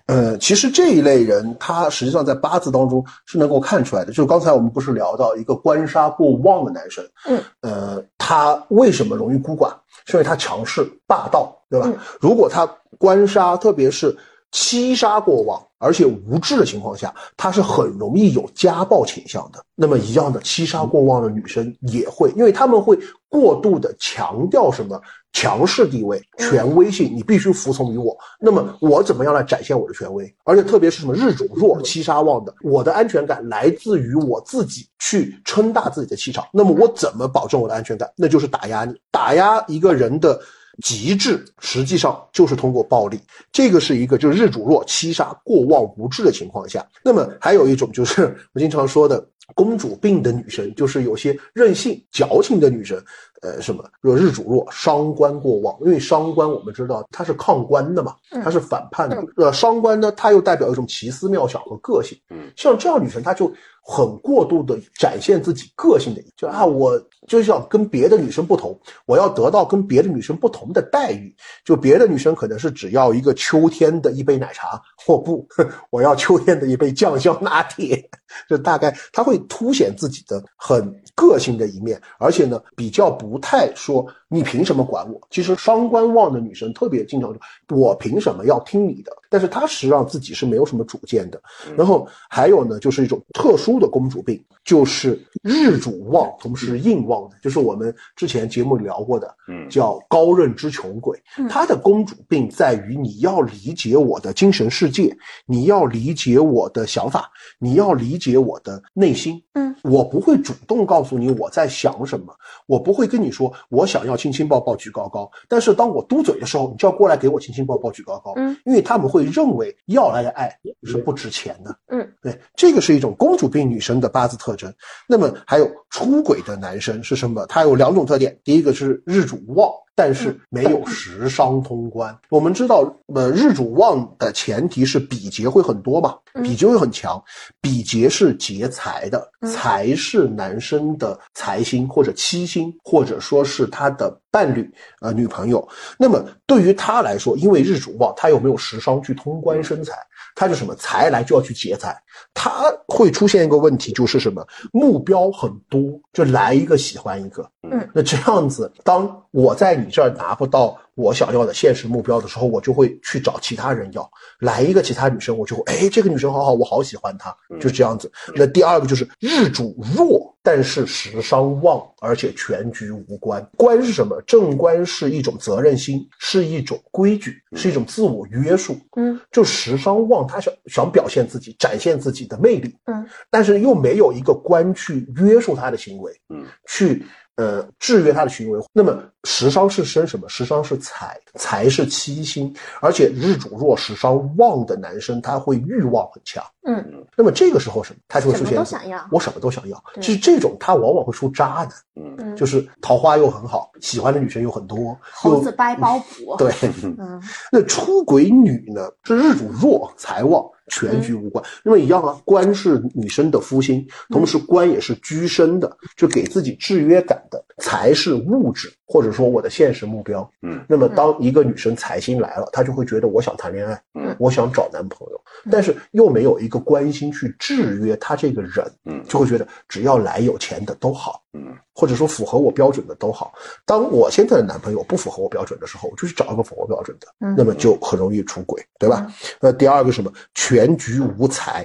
[0.08, 4.12] 呃，其实这一类人，他实际上在八字当中是能够看出来的。
[4.12, 9.74] 就是刚才我们不是聊到一个官杀过旺的男生，嗯，呃，他为什么容易孤寡？
[10.06, 11.92] 是因为他强势霸道，对吧？
[12.22, 12.66] 如果他
[12.98, 14.16] 官杀，特别是
[14.52, 19.62] 七杀过旺，而且无知的情况下，他是很容易有家暴倾向的。
[19.76, 22.98] 那么一样的，七杀过旺的女生也会，因为他们会
[23.28, 25.02] 过度的强调什么？
[25.40, 28.18] 强势地位、权威性，你必须服从于我。
[28.40, 30.36] 那么我怎么样来展现我的权威？
[30.44, 36.44] 而且特别是什么日主弱、七杀旺的，我的安全感来自于我自己去撑大自己的气场。
[36.52, 38.12] 那么我怎么保证我的安全感？
[38.16, 40.42] 那就是打压你，打压一个人的
[40.82, 43.20] 极致，实际上就是通过暴力。
[43.52, 46.84] 这个是一个就是日主弱、七杀过旺无智的情况下。
[47.04, 49.24] 那么还有一种就是我经常说的
[49.56, 53.02] 公主病的女生，就是有些任性、矫情的女生。
[53.42, 53.84] 呃，什么？
[54.02, 59.24] 若日主弱，伤官过旺，因为伤官我们知道它是抗官的嘛，它是反叛的。
[59.36, 62.18] 呃，伤官呢，它又代表一种奇思妙想和个性。
[62.32, 63.52] 嗯，像这样女生，她就
[63.90, 71.34] 很过度的展现自己个性的，就啊，我就想跟别的女生不同，我要得到跟别的女生不同的待遇。
[71.64, 75.48] 就别的女生可能是只要一个秋天的一杯奶茶，或不，
[75.90, 78.10] 我要秋天的一杯酱香拿铁。
[78.50, 85.20] 就大概他会凸显自己的很个性的一面，而且呢，比较不太说你凭什么管我。
[85.30, 89.12] 其实双观望的女生特别经常说，我凭什么要听你的？
[89.30, 91.42] 但是她实际上自己是没有什么主见的。
[91.76, 101.22] 然后还有呢，就是一种特殊的公主病，就是日主旺同时印旺的，就是我们之前节目里聊过的，嗯叫高认知穷鬼。
[101.50, 105.16] 她的公主病在于你要理解我的精神世界，
[105.46, 109.42] 你要理解我的想法，你要理解我的内心。
[109.54, 112.34] 嗯，我不会主动告诉你我在想什么，
[112.66, 118.34] 我不会跟你说我想要亲亲抱抱举高高，但是当我嘟嘴的时候，你就要过来给我亲亲抱抱举高高。
[118.36, 120.52] 嗯，因为他们会认为要来的爱
[120.84, 121.78] 是不值钱的。
[121.88, 124.74] 嗯，对，这个是一种公主病女生的八字特征。
[125.08, 127.46] 那么还有出轨的男生是什么？
[127.46, 129.72] 他有两种特点，第一个是日主旺。
[129.98, 132.16] 但是没有食伤通关。
[132.30, 137.20] 我们知道，呃，日主旺的前提是比劫会很多嘛，比劫会很强。
[137.60, 144.72] 比劫是劫财的，财是男生的财星或者七星，或者说是他的伴侣，
[145.02, 145.68] 呃，女朋友。
[145.98, 149.94] 那么对于他来说，因为日主旺，他有没有食伤去通关生财？
[150.36, 152.00] 他就什么财来就要去劫财，
[152.32, 155.82] 他会出现一个问题，就是什么目标很多，
[156.14, 157.50] 就来一个喜欢一个。
[157.64, 164.10] 嗯，那这样子，当我在你这儿拿不到我想要的现实目标的时候，我就会去找其他人要。
[164.40, 168.12] 来一个其他女生，我就会哎，这个女生好好，我好喜欢她，就这样子。
[168.36, 173.44] 那第二个就是日主弱，但是食伤旺，而且全局无关。
[173.56, 174.22] 官是什么？
[174.28, 178.78] 正官是一种责任心，是一种规矩，是一种自我约束。
[178.96, 182.76] 嗯，就食伤旺，他想想表现自己，展现自己的魅力。
[182.86, 186.12] 嗯，但是又没有一个官去约束他的行为。
[186.30, 187.04] 嗯，去。
[187.38, 188.60] 呃，制约他的行为。
[188.74, 190.28] 那么食伤是生什么？
[190.28, 196.44] 食伤是财，财是七星，而且日主弱、食伤旺的男生，他会欲望很强。
[196.68, 196.84] 嗯，
[197.16, 198.00] 那么这个时候什么？
[198.08, 199.08] 他就会什么出现都想要。
[199.12, 199.82] 我什么都想要。
[199.94, 206.36] 对其实这种他往往会出渣男，嗯嗯，就是桃花又很好，喜欢的女生又很多，又猴子掰包袱。
[206.38, 206.52] 对。
[206.84, 207.22] 嗯
[207.52, 210.44] 那出轨女呢，是日主弱，财旺。
[210.68, 217.44] 全局无关，那么一样啊，官是女生的夫星，同时官也是居身的，就给自己制约感的。
[217.60, 220.30] 才是物质，或者说我的现实目标。
[220.44, 233.32] 嗯，那么当一个女生财星来了，她就会觉得我想谈恋爱，嗯，我想找男朋友，但是又没有一个关心去制约她这个人，嗯，就会觉得只要来有钱的都好，嗯，或者说符合我标准的都好。
[233.64, 239.06] 当我现在的男朋友不符合我标准的时候，我就去找一个符合标准的，嗯那么就很容易出轨，对吧？
[239.40, 240.12] 那第二个什么？
[240.34, 241.64] 全局无财，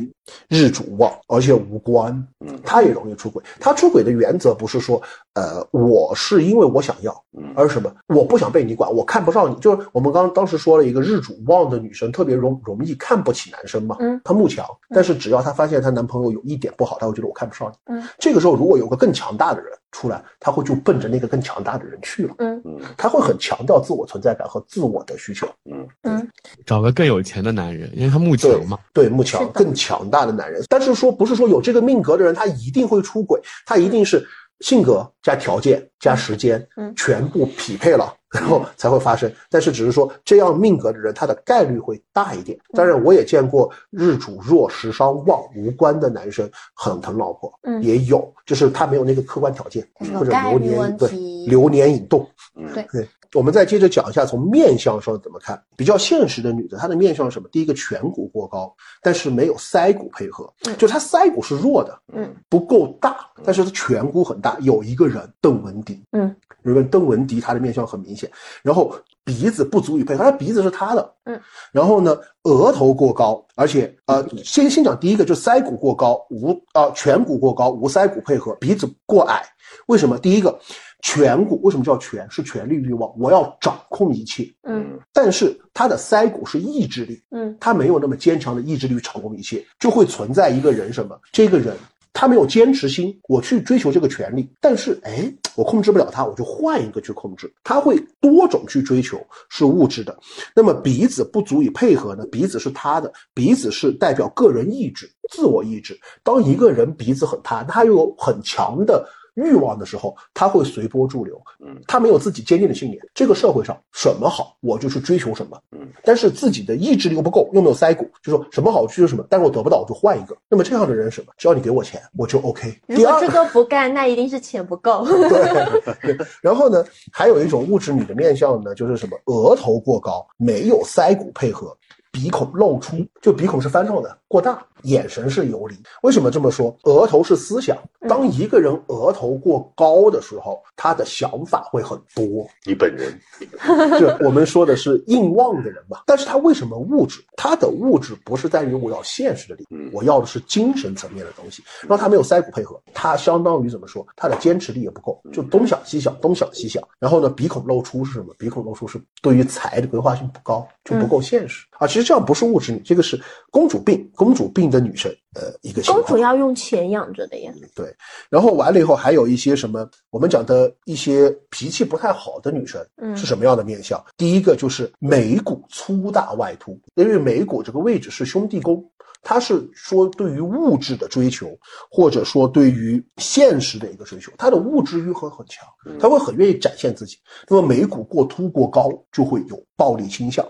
[0.48, 3.42] 日主旺，而且无官，嗯，他也容易出轨。
[3.58, 5.00] 他出轨的原则不是说，
[5.32, 7.90] 呃，我是因为我想要，嗯而是什么？
[8.08, 9.54] 我不想被你管，我看不上你。
[9.60, 17.94] 就是我们刚当时说了一个日主旺的女生特别容容易看不起男生嘛，嗯，她慕强，但是只要她发现她男朋友有一点不好，她会觉得我看不上你。
[17.94, 22.34] 嗯，这个时候如果有个更强大的人出来，他会就奔着那个更强大的人去了。
[22.38, 22.60] 嗯。
[22.64, 22.80] 嗯。
[22.96, 25.46] 他会很强调自我存在感和自我的需求。
[25.70, 26.28] 嗯嗯。
[26.66, 28.78] 找个更有钱的男人，因为他慕强嘛。
[28.92, 34.26] 对，慕强更强大的男人，但是说不是说有这个命格的人他一定会出轨，他一定是
[34.60, 36.92] 性格加条件加时间，嗯。
[36.96, 39.30] 全部匹配了，然后才会发生。
[39.50, 42.58] 但是只是说这样命格的人，他的概率会大一点。
[42.72, 52.26] 当然，我也见过日主弱、时伤旺无关的男生很疼老婆，嗯也有，就是他没有那个客观条件或者流年对题流年引动。
[52.56, 55.60] 嗯对对，我们再接着讲一下从面相上怎么看。
[55.76, 57.48] 比较现实的女的，她的面相是什么？
[57.50, 64.58] 第一个颧骨过高，但是没有腮骨配合，嗯就她腮骨是弱的，嗯不够大，但是她颧骨很大。
[64.60, 66.34] 有一个人邓文迪，嗯，
[66.64, 68.30] 有一个邓文迪，他的面相很明显，
[68.62, 68.94] 然后
[69.24, 71.40] 鼻子不足以配合，他鼻子是她的，嗯，
[71.72, 79.42] 然后呢，额头过高，而且呃，先先讲第一个，就腮骨过高，无啊、颧骨过高，无腮骨配合，鼻子过矮。
[79.86, 80.18] 为什么？
[80.18, 80.58] 第一个，
[81.02, 82.26] 颧骨为什么叫权？
[82.30, 84.44] 是权力欲望，我要掌控一切。
[84.64, 91.18] 嗯但是他的腮骨是意志力，嗯他没有那么坚强的意志力掌控一切，就会存在一个人什么？
[91.32, 91.74] 这个人
[92.12, 97.52] 他没有坚持心，我去追求这个权利，但是哎，我控制不了他，我就换一个去控制。
[97.64, 100.16] 他会多种去追求，是物质的。
[100.54, 102.24] 那么鼻子不足以配合呢？
[102.26, 105.98] 鼻子是他的，鼻子是代表个人意志、自我意志。
[106.22, 113.00] 当一个人鼻子很塌，他又有很强的欲望的时候，他会随波逐流，嗯，他没有自己坚定的信念。
[113.14, 120.36] 这个社会上什么好，我就去追求什么，嗯，但是自己的意志力又不够，又没有腮骨，就说什么好追求什么，但是我得不到，我就换一个。
[120.48, 121.32] 那么这样的人什么？
[121.38, 122.78] 只要你给我钱，我就 OK。
[122.86, 125.04] 如果这个不干，那一定是钱不够。
[125.06, 131.76] 对 对， 然后呢，还有一种物质女的面相呢，就是什么额头过高，没有腮骨配合，
[132.10, 135.76] 鼻孔露出，就鼻孔是翻上的过大，眼神是游离。
[136.04, 136.74] 为什么这么说？
[136.84, 137.76] 额头是思想，
[138.08, 142.48] 当一个人额头过高的时候，他的想法会很多。
[142.64, 143.12] 你本人
[144.00, 147.22] 就我们说的是硬望的人嘛，但是他为什么物质？
[147.36, 151.62] 他的物质不是在于我要现实的力，嗯我要的是精神层面的东西。
[151.82, 154.06] 然后他没有腮骨配合，他相当于怎么说？
[154.16, 156.82] 他的坚持力也不够，就东想西想，东想西想。
[156.98, 158.34] 然后呢，鼻孔露出是什么？
[158.38, 161.86] 鼻孔露出是对于财的规划性不高，就不够现实、啊。
[161.86, 163.20] 其实这样不是物质你，这个是
[163.52, 165.82] 公主病，公主病的女生，呃，一个。
[165.82, 167.52] 公主要用钱养着的呀。
[167.74, 167.94] 对，
[168.30, 174.02] 然后完了以后还有一些什么，我们讲的一些脾气不太好的女生，嗯是什么样的面相？
[174.16, 178.82] 第一个就是眉骨粗大外凸，因为眉骨这个位置是兄弟宫，
[179.20, 181.54] 它是说对于物质的追求，
[181.90, 185.68] 或者说对于现实的一个追求，他的物质欲很很强，
[186.00, 187.18] 他会很愿意展现自己。
[187.48, 190.42] 那么眉骨过凸过高，就会有暴力倾向。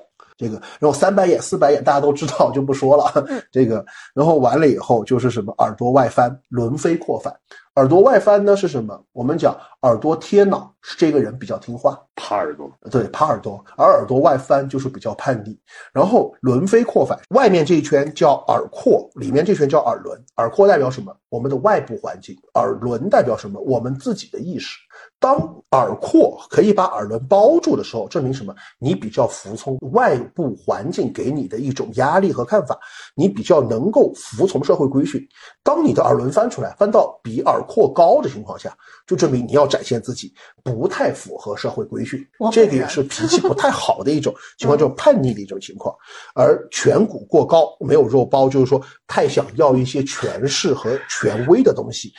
[0.43, 3.05] 这个，然后三白眼、四白眼大家都知道，就不说了。
[3.53, 7.33] 这个，然后完了以后就是什么耳朵外翻、轮飞扩反。
[7.77, 9.03] 耳朵外翻呢是什么？
[9.13, 15.59] 我们讲耳朵贴脑，是这个人比较听话，趴耳朵，对，趴耳朵，而耳朵外翻就是比较叛逆。
[15.91, 20.23] 然后轮飞扩反，外面这一圈叫耳廓，里面这圈叫耳轮。
[20.37, 21.17] 耳廓代表什么？
[21.31, 22.37] 我们的外部环境。
[22.57, 23.59] 耳轮代表什么？
[23.63, 24.77] 我们自己的意识。
[25.23, 25.39] 当
[25.71, 28.53] 耳廓可以把耳轮包住的时候，证明什么？
[28.81, 32.77] 你比较服从外部环境给你的一种压力和看法，
[33.15, 35.25] 你比较能够服从社会规训。
[35.63, 45.95] 当你的耳轮翻出来，翻到比耳廓高的情况下，就证明你要展现自己不太符合社会规训我，这个也是脾气不太好的一种情况，就是叛逆的一种情况。
[46.35, 52.13] 而颧骨过高，没有肉包，就是说太想要一些权势和权威的东西。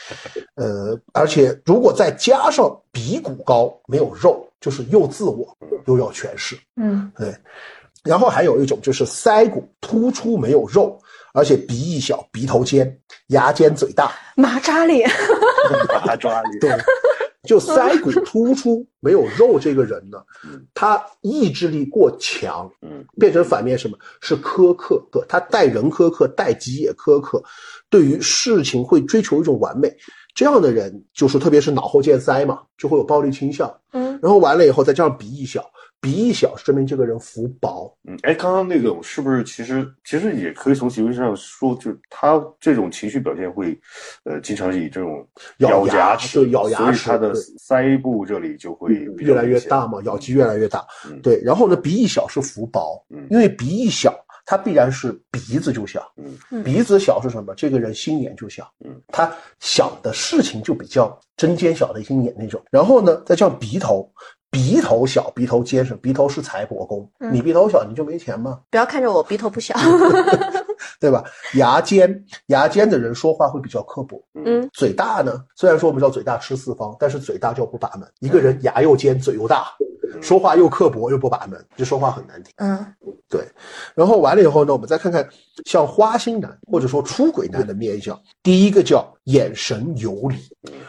[0.54, 5.44] 呃，而且如果再加上鼻骨高，没有肉，就是又自我
[5.86, 6.56] 又要权势。
[6.76, 7.34] 嗯，对，
[8.04, 10.96] 然后还有一种就是腮骨突出没有肉，
[11.34, 15.10] 而且鼻翼小、鼻头尖、牙尖嘴大，马扎脸。
[15.88, 16.58] 把他抓里。
[16.60, 16.70] 对，
[17.48, 20.18] 就腮骨突出没有肉这个人呢，
[20.72, 23.98] 他意志力过强，嗯，变成反面什么？
[24.20, 27.42] 是苛刻，他待人苛刻，待己也苛刻，
[27.90, 29.92] 对于事情会追求一种完美。
[30.34, 33.72] 这样的人就是特别是脑后见腮嘛，就会有暴力倾向。
[33.92, 35.64] 嗯，然后完了以后再加上鼻翼小，
[36.00, 37.96] 鼻翼小是证明这个人福薄。
[38.08, 43.78] 嗯，哎，刚刚那个是不是其实其实也可以从行为上说，就是他这种情绪表现会，
[44.24, 45.24] 呃，经常以这种
[45.58, 50.84] 咬牙牙齿，对咬牙所以他的腮部这里就会越来越大嘛，咬肌越来越大。
[51.08, 54.12] 嗯对，然后呢，鼻翼小是福薄，嗯因为鼻翼小，
[54.44, 56.12] 它必然是鼻子就小。
[56.16, 57.54] 嗯鼻子小是什么？
[57.54, 62.62] 这个人心眼就小，嗯，他想的事情就比较针尖小的心眼那种。
[62.70, 64.10] 然后呢，再叫鼻头，
[64.54, 68.60] 鼻头小，鼻头尖是鼻头是财帛宫，嗯你鼻头小你就没钱吗？
[68.70, 69.74] 不要看着我鼻头不小。
[71.00, 71.24] 对吧？
[71.54, 74.22] 牙尖，牙尖的人说话会比较刻薄。
[74.44, 78.08] 嗯，嘴大呢，虽然说我们叫嘴大吃四方，但是嘴大叫不把门。
[78.20, 79.66] 一个人牙又尖，嘴又大，
[80.22, 82.52] 说话又刻薄又不把门，就说话很难听。
[82.58, 82.86] 嗯
[83.28, 83.42] 对，
[83.94, 85.28] 然后完了以后呢，我们再看看
[85.64, 88.18] 像花心男或者说出轨男的面相。
[88.42, 90.36] 第一个叫眼神游离，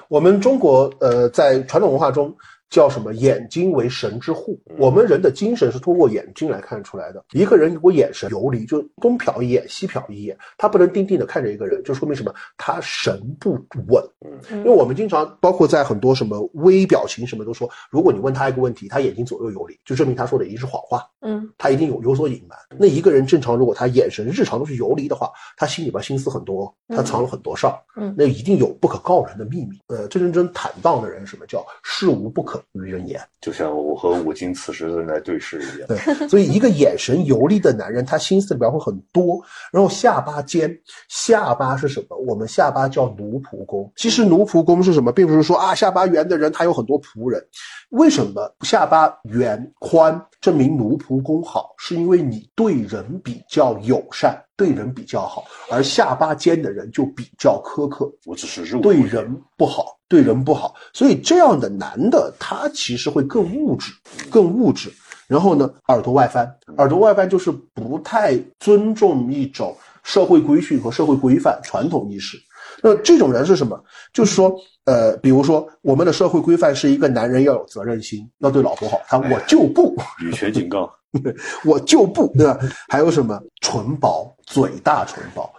[0.10, 2.36] 我们中国呃在传统文化中
[2.70, 3.14] 叫什么？
[3.14, 4.60] 眼睛为神之护。
[4.78, 7.24] 我们人的精神是通过眼睛来看出来的。
[7.32, 12.34] 一个人如果眼神游离，就东瞟一眼西瞟一眼，他不能定定的看着一个人，就说明什么？
[12.58, 13.54] 他神不
[13.88, 14.04] 稳。
[14.52, 21.04] 因为我们经常包括在很多什么微表情什么都说，如果你问他一个问题，他眼睛左右游离，就证明他说的一定是谎话。
[21.22, 22.58] 嗯他一定有有所隐瞒。
[22.78, 29.80] 那一个人正常，如果他眼神日常都是游离的话，他心里边心思很多，他藏了很多事儿，嗯那一定有不可告人的秘密。
[29.88, 33.22] 呃，真真正坦荡的人，什么叫事无不可于人言？
[33.42, 35.88] 就像我和吴京此时正在对视一样。
[35.88, 39.40] 对，所以一个眼神游离的男人，他心思里边会很多，
[39.72, 40.76] 然后下巴尖，
[41.10, 42.18] 下巴是什么？
[42.18, 43.92] 我们下巴叫奴仆宫。
[43.96, 47.42] 其实奴仆宫是什么，并不是说啊下巴圆的人他有很多仆人。
[47.90, 51.74] 为什么下巴圆宽证明奴仆宫好？
[51.78, 58.12] 是因为你对人比较友善，对人比较好，而下巴尖的人就比较苛刻。
[58.26, 63.92] 我只是肉对人不好，对人不好，所以这样的男的他其实会更物质，
[64.30, 64.92] 更物质。
[65.28, 66.48] 然后呢，耳朵外翻，
[66.78, 72.38] 耳朵外翻就是不太尊重一种社会规训和社会规范、传统意识。
[72.84, 73.84] 那这种人是什么？
[74.14, 80.88] 就是说，呃，比如说我们的社会规范是一个男人要有责任心，要对老婆好，他我就不，女权警告，
[81.66, 82.60] 我就不，对吧？
[82.88, 85.52] 还有什么唇薄，嘴大唇薄。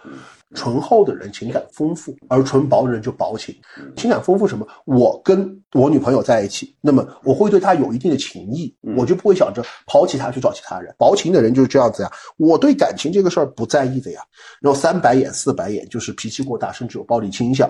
[0.55, 3.55] 醇厚的人情感丰富，而醇薄的人就薄情。
[3.95, 4.65] 情感丰富什么？
[4.85, 10.93] 我跟我女朋友在一起，那么我会对她有一定的情谊，我就不会想着抛弃她去找其他人。
[10.97, 14.21] 薄情的人就是这样子呀，我对感情这个事儿不在意的呀。
[14.61, 17.69] 然后三白眼四白眼就是脾气过大，甚至有暴力倾向，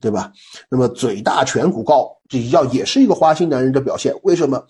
[0.00, 0.30] 对吧？
[0.70, 4.14] 那么嘴大颧骨高，这要也是一个花心男人的表现。
[4.22, 4.62] 为什么？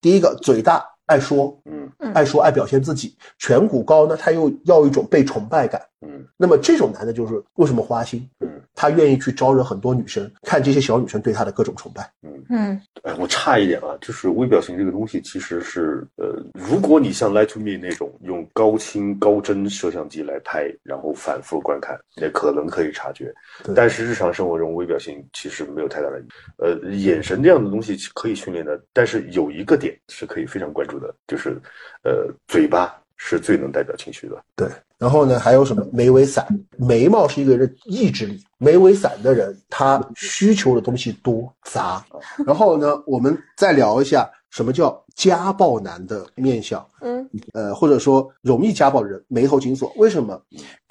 [0.00, 0.84] 第一个嘴大。
[1.08, 12.34] 爱说，嗯，爱说爱表现自己，颧骨高呢，他又要一种被崇拜感，嗯，那么这种男的就是为什么花心，嗯，他愿意去招惹很多女生，看这些小女生对他的各种崇拜，嗯。
[12.50, 23.34] 嗯，哎，我差一点啊，就是微表情这个东西其实是，呃，如果你像 Lie to Me 那种用高清高帧摄像机来拍，然后反复观看，也可能可以察觉，
[23.74, 26.22] 但是日常生活中微表情其实没有太大的，
[26.58, 30.98] 呃，眼神这样的东西可以训练的，但是有一个点是可以非常关注。
[30.98, 31.56] 的就是，
[32.02, 34.42] 呃，嘴巴是最能代表情绪的。
[34.56, 34.66] 对，
[34.96, 36.46] 然后呢，还有什么眉尾散？
[36.78, 42.02] 眉毛是一个人的意志力，眉尾散的人他需求的东西多杂。
[42.46, 46.84] 然后呢，我们再聊一下什么叫家暴男的面相。
[47.00, 50.40] 嗯，呃，或者说容易家暴的人眉头紧锁，为什么？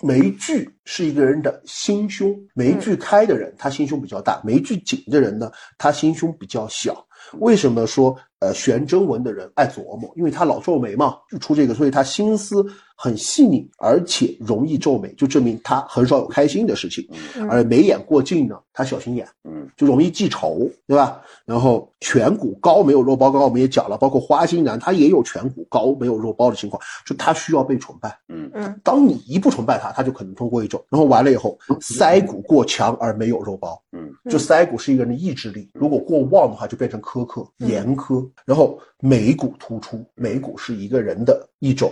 [0.03, 7.03] 眉聚是一个人的心胸，眉聚开的人他心胸比较大，眉聚紧的人呢，他心胸比较小。
[7.39, 10.11] 为什么说呃悬真文的人爱琢磨？
[10.15, 12.65] 因为他老皱眉嘛，就出这个，所以他心思
[12.95, 17.07] 很细腻，而且容易皱眉，就证明他很少有开心的事情。
[17.49, 21.21] 而眉眼过近呢，他小心眼，嗯，就容易记仇，对吧？
[21.45, 28.17] 然后颧骨高没有肉包，刚刚我们也讲了，包括花心男他也有颧骨高没有肉包的情况，就他需要被崇拜。
[28.29, 33.81] 嗯嗯，当你一不崇拜他，他就可能通过一种，然后完了以后腮骨过强而没有肉包。
[33.91, 38.27] 嗯，就腮骨是一个人的意志力，如果过旺的话，就变成苛刻严苛。
[38.45, 41.91] 然后眉骨突出，眉骨是一个人的一种，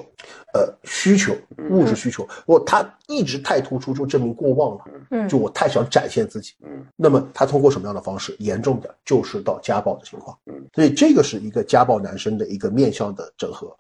[0.54, 1.36] 呃，需求，
[1.72, 2.28] 物质需求。
[2.46, 4.84] 我他一直太突出，就证明过旺了。
[5.12, 6.54] 嗯，就我太想展现自己。
[6.64, 8.36] 嗯，那么他通过什么样的方式？
[8.40, 10.38] 严重的就是到家暴的情况。
[10.46, 13.76] 嗯，所以这个是一个家暴男生的一个面相的整合。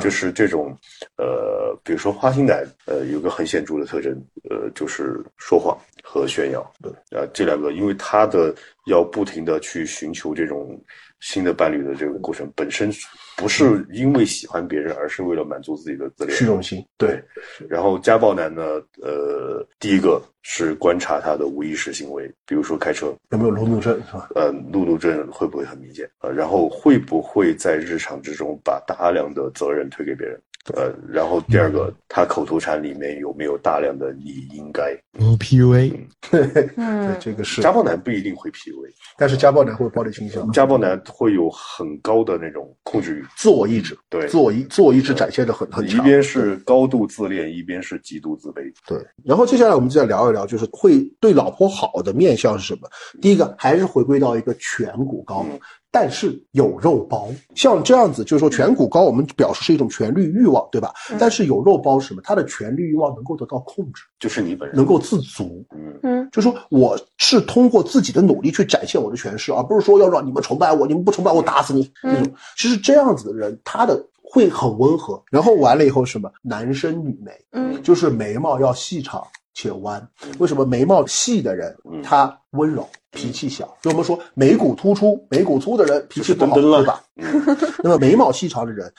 [0.00, 0.76] 就是这种，
[1.16, 4.12] 呃，比如说花心男，呃，有个很显著的特征，
[4.50, 5.76] 呃，就是说谎。
[6.08, 8.54] 和炫耀，对啊，这两个，因为他的
[8.86, 10.80] 要不停的去寻求这种
[11.18, 12.92] 新的伴侣的这个过程，本身
[13.36, 16.84] 不是因为喜欢别人，而是为了满足自己的自恋、虚荣心。
[16.96, 17.22] 对，
[17.68, 18.62] 然后家暴男呢，
[19.02, 24.28] 呃，第一个是观察他的无意识行为，比如说开车有没有路怒症，是吧？
[24.34, 26.08] 呃，路怒症会不会很明显？
[26.20, 30.40] 呃，然后会不会在日常之中把大量的责任推给别人？
[30.74, 34.92] 呃，然后第二个，他口头禅里面有没有大量的“你应该”？
[35.18, 35.92] 哦，PUA，
[36.30, 36.76] 对，
[37.20, 45.98] 这个是家暴男不一定会 PUA，但是家暴男会有暴力倾向，家暴男会有很高的那种控制欲、自我意志，对，自我意自我意志展现的很很强。
[45.98, 48.72] 一边是高度自恋，一边是极度自卑。
[48.86, 52.88] 对，然后接下来我们就再聊一聊，就是会对老婆好的面相是什么？
[53.22, 55.46] 第一个还是回归到一个颧骨高。
[55.90, 60.92] 但是有肉包，像这样子，就是说颧骨高，我们表示是一种权力欲望，对吧？
[61.18, 62.20] 但是有肉包什么？
[62.22, 65.64] 他的权力欲望能够得到控制，就是你本人能够自足。
[65.74, 72.30] 嗯嗯，就说我是通过自己的努力去展现我的权势，而不是说要让你们崇拜我，你们不崇拜我打死你那种。
[72.56, 75.22] 其实这样子的人，他的会很温和。
[75.30, 76.30] 然后完了以后什么？
[76.42, 79.26] 男生女眉，嗯，就是眉毛要细长。
[79.56, 80.06] 且弯，
[80.38, 83.64] 为什么眉毛细的人他温柔，脾气小？
[83.80, 87.02] 就我们说眉骨突出、眉骨粗的人脾气不好，对吧？
[87.82, 88.92] 那么眉毛细长的人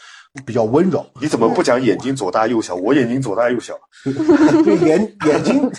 [0.47, 1.05] 比较温柔。
[1.21, 2.73] 你怎么不讲眼睛左大右小？
[2.73, 5.71] 我眼睛左大右小， 对眼眼睛。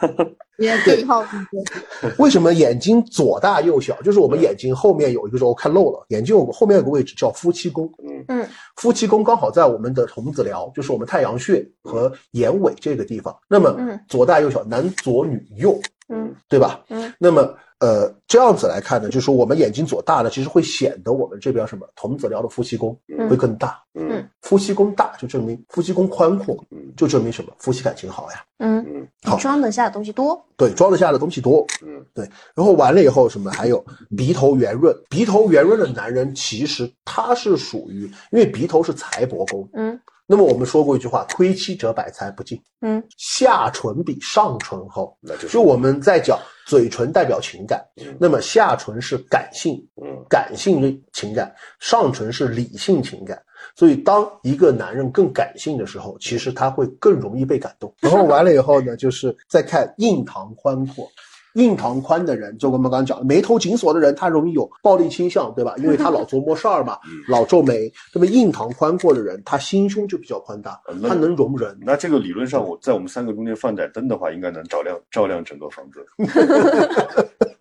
[0.58, 1.24] 也对号
[2.18, 4.00] 为什么眼睛左大右小？
[4.02, 7.90] 就是我们眼睛后面有一个时候看漏了，眼睛有后面有个位置叫夫妻宫。
[8.04, 13.36] 嗯嗯，夫妻宫刚好在我们的童子髎，就是我们太阳穴和眼尾这个地方。
[13.48, 13.76] 那么
[14.08, 15.78] 左大右小，男左女右，
[16.08, 16.80] 嗯，对吧？
[16.88, 17.54] 嗯，那么。
[17.78, 22.98] 呃，这样子来看呢，就是说我们眼睛左大呢，其实会显得我们这边什么童子髎的夫妻宫
[23.28, 23.78] 会更大。
[23.92, 26.56] 嗯，夫妻宫大就证明夫妻宫宽阔，
[26.96, 27.52] 就证明什么？
[27.58, 28.44] 夫妻感情好呀。
[28.58, 30.42] 嗯嗯，好，装得下的东西多。
[30.56, 31.66] 对，装得下的东西多。
[31.82, 32.26] 嗯，对。
[32.54, 33.50] 然后完了以后什么？
[33.50, 33.84] 还有
[34.16, 39.68] 鼻头圆润，鼻头圆润的男人其实他是属于，因为鼻头是财帛宫。
[39.74, 40.00] 嗯。
[40.26, 47.84] 那么我们说过一句话：“亏妻者百财不进。”嗯，下唇比上唇厚，那就就我们在讲嘴唇代表情感，
[48.18, 53.40] 那么下唇是感性，嗯，感性的情感，上唇是理性情感。
[53.74, 57.92] 所以当一个男人更感性的时候，其实他会更容易被感动。
[58.00, 61.08] 然后完了以后呢，就是再看印堂宽阔。
[61.56, 65.74] 印堂宽的人，就我们刚刚讲的，眉头紧锁的人，他容易有暴力倾向，对吧？
[65.82, 66.98] 因为他老琢磨事儿嘛，
[67.28, 67.92] 老皱眉。
[68.14, 71.76] 那么印堂宽阔的人，他心胸就比较宽大，他能容人。
[71.80, 76.06] 那这个理论上，我在我们三个中间放盏灯的话，应该能照亮照亮整个房子。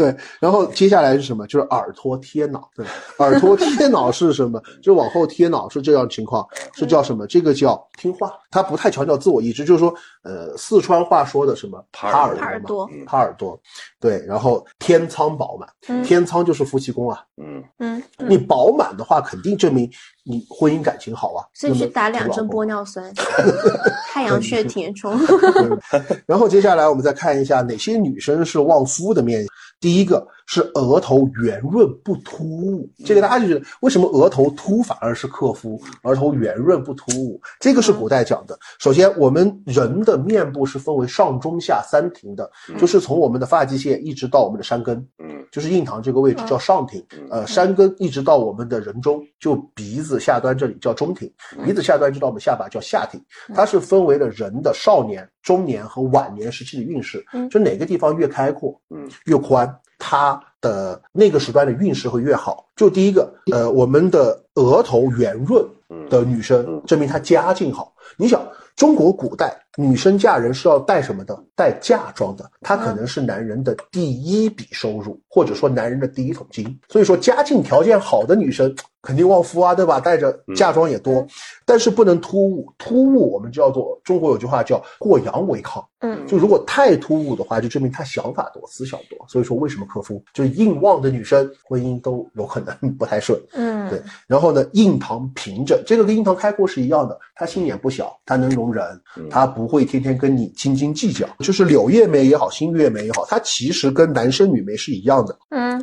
[0.00, 1.46] 对，然后接下来是什么？
[1.46, 2.70] 就是耳托贴脑。
[2.74, 2.86] 对，
[3.18, 4.58] 耳托贴脑是什么？
[4.82, 7.26] 就往后贴脑是这样情况，是叫什么？
[7.26, 8.32] 这个叫听话。
[8.50, 11.84] 他不太强调自我意志，就是说，呃，四川话说的什么？
[11.92, 13.60] 耙耳朵嘛，耙耳朵。
[14.00, 17.22] 对，然后天仓饱满，天仓就是夫妻宫啊。
[17.36, 19.88] 嗯嗯，你饱满的话，肯定证明
[20.24, 21.44] 你婚姻感情好啊。
[21.54, 23.12] 所以去打两针玻尿酸，
[24.12, 25.18] 太阳穴填充。
[26.26, 29.46] 然后接下来我们再看一下哪些女生是旺夫的面。
[29.80, 37.40] 第一个是额头圆润不突兀，这个大家就觉得为什么额头凸反而是克夫，额头圆润不突兀？
[37.60, 38.58] 这个是古代讲的。
[38.80, 51.32] 首先，我们人的面部是分为上中下三庭的，就是从我们的发际线一直到我们的山根，嗯，就是印堂这个位置叫上庭，呃，山根一直到我们的人中，就鼻子下端这里叫中庭，
[51.64, 53.20] 鼻子下端一直到我们下巴叫下庭，
[53.54, 55.24] 它是分为了人的少年。
[55.42, 59.66] 中年和晚年时期的运势，就哪个地方越开阔，嗯，越宽，
[60.00, 62.66] 他的那个时段的运势会越好。
[62.74, 65.64] 就第一个，呃，我们的额头圆润
[66.08, 67.92] 的女生，证明她家境好。
[68.16, 68.42] 你想，
[68.74, 71.38] 中国古代女生嫁人是要带什么的？
[71.54, 72.50] 带嫁妆的。
[72.60, 76.78] 她可能是男人的第一笔收入，或者说男人的第一桶金。
[76.88, 78.74] 所以说，家境条件好的女生。
[79.02, 79.98] 肯定旺夫啊，对吧？
[79.98, 81.26] 带着嫁妆也多，
[81.64, 82.70] 但是不能突兀。
[82.76, 85.82] 突兀我们叫做中国有句话叫过洋为亢。
[86.00, 89.18] 嗯，就如果太突兀的话，就证明她想法多，思想多。
[89.26, 90.22] 所以说为什么克夫？
[90.34, 93.40] 就是硬旺的女生婚姻都有可能不太顺。
[93.54, 93.98] 嗯，对。
[94.26, 97.18] 然后呢，印堂平整，这个跟印堂开阔是一样的。
[97.34, 98.84] 她心眼不小，她能容人，
[99.30, 101.28] 她不会天天跟你斤斤计较。
[101.38, 105.38] 就是柳叶眉也好，新月眉也好，它其实跟男生女眉是一样的。
[105.50, 105.82] 嗯。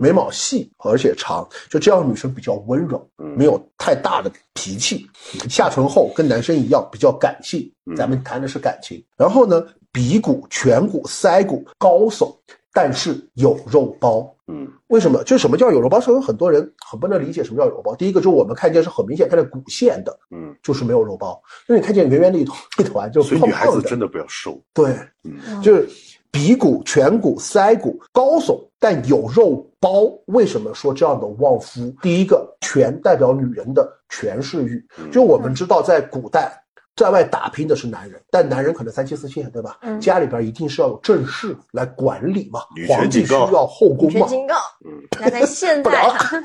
[0.00, 5.06] 眉毛细而且长，就这样女生比较温柔，没有太大的脾气。
[5.48, 7.70] 下唇厚，跟男生一样比较感性。
[7.96, 9.04] 咱们谈的是感情。
[9.16, 12.34] 然后呢，鼻骨、颧骨、腮骨高耸，
[12.72, 14.28] 但是有肉包。
[14.46, 15.22] 嗯，为什么？
[15.24, 15.98] 就什么叫有肉包？
[16.00, 17.94] 是有很多人很不能理解什么叫有肉包。
[17.96, 21.40] 第一个就是我们看见是很明显看见骨线的，嗯，就是没有肉包。
[21.66, 24.60] 那你看见圆圆的一团 一团，就所以女孩子真的不要瘦。
[24.72, 25.88] 对，嗯，就是。
[26.28, 30.02] 鼻骨、颧骨、腮骨高耸，但有肉包。
[30.26, 31.90] 为什么说这样的旺夫？
[32.02, 34.84] 第一个，权代表女人的权势欲。
[35.10, 36.52] 就我们知道，在古代。
[36.96, 39.76] 在外打拼的是男人，但男人可能三妻四妾，对吧？
[39.82, 42.60] 嗯，家里边一定是要有正室来管理嘛。
[42.88, 44.26] 皇帝需要后宫嘛？
[44.26, 45.90] 警告，嗯，那在现在，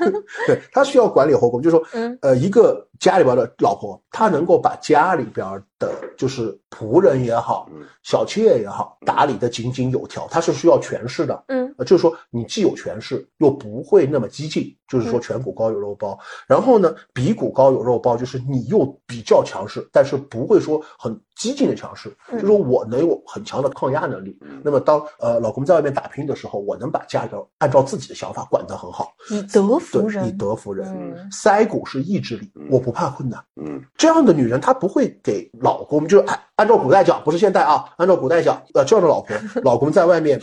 [0.46, 5.46] 对他需要管理后宫，就是说，嗯，呃，一个家里边的老婆，她能够把家里边
[5.82, 7.70] 的，就是仆人也好，
[8.04, 16.18] 小妾也好，打理的井井有条，它是需要权势的，嗯，就是说你既有权势，又不会那么激进，就是说颧骨高有肉包，
[16.48, 20.22] 然后呢，鼻骨高有肉包，就是你又比较强势，但是。
[20.30, 24.38] 不会说很激进的强势，就说我能有很强的抗压能力。
[24.64, 31.18] 那么当呃老公在外面打拼的时候，我能把家要按照自己的想法管得很好，以德服人，以德服人。
[31.32, 33.44] 腮骨是意志力，我不怕困难。
[33.56, 40.40] 嗯，这样的女人她不会给老公，就是按按照古代讲，不是现代啊，按照古代讲，呃，这样的老婆，老公在外面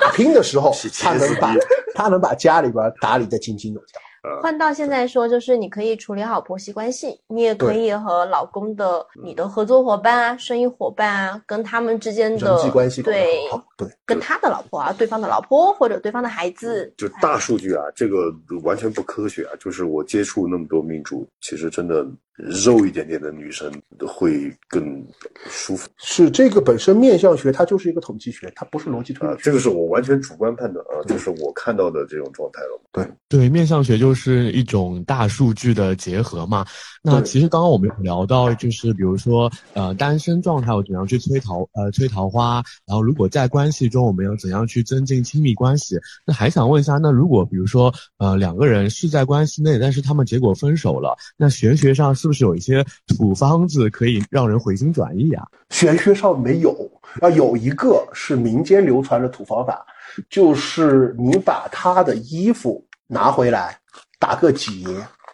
[0.00, 1.54] 打拼的时候， 她能把
[1.94, 4.00] 她能把家里边打理的井井有条。
[4.42, 13.40] 换到现在说，就是你可以处理好婆媳关系，你也可以和老公的、你的合作伙伴啊、生意伙伴啊，跟他们之间的人际关系对
[13.76, 19.52] 对，跟他的老婆啊、对方的老婆或者对方的孩子，就大数据啊，这个完全不科学啊。
[19.60, 22.06] 就是我接触那么多命主，其实真的。
[22.38, 23.72] 肉一点点的女生
[24.06, 25.02] 会更
[25.48, 25.88] 舒服。
[25.96, 29.34] 是这个本身面相学，它就是一个统计学，它不是逻辑推理。
[29.38, 32.78] 这个是我完全主观判断啊，就是我看到的这种状态了。
[32.92, 36.66] 对对，面相学就是一种大数据的结合嘛。
[37.02, 45.98] 那其实刚刚我们有聊到，就是比如说呃单身状态，我怎样去催桃呃催桃花，然后如果在关关系中，我们要怎样去增进亲密关系？
[46.24, 52.14] 那还想问一下，那如果比如说呃两个人是在关系内，但是他们结果分手了，那玄学上？
[52.14, 55.44] 是不是有一些土方子可以让人回心转意啊？
[55.70, 56.72] 玄学上没有，
[57.20, 59.84] 啊，有一个是民间流传的土方法，
[60.30, 63.76] 就是你把他的衣服拿回来
[64.20, 64.70] 打个结，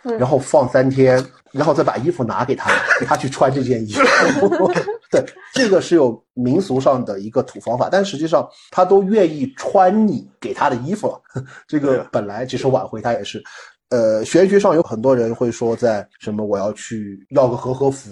[0.03, 4.71] 然后放三天，然后再把衣服拿给他， 给他去穿这件衣服。
[5.11, 5.23] 对，
[5.53, 11.21] 这个是有民俗上的一个土方法，但实际上他都愿意穿你给他的衣服了。
[11.69, 13.43] 这个本来其实挽回他也是。
[13.93, 18.11] 呃，玄学上有很多人会说，在什么我要去要个和合符，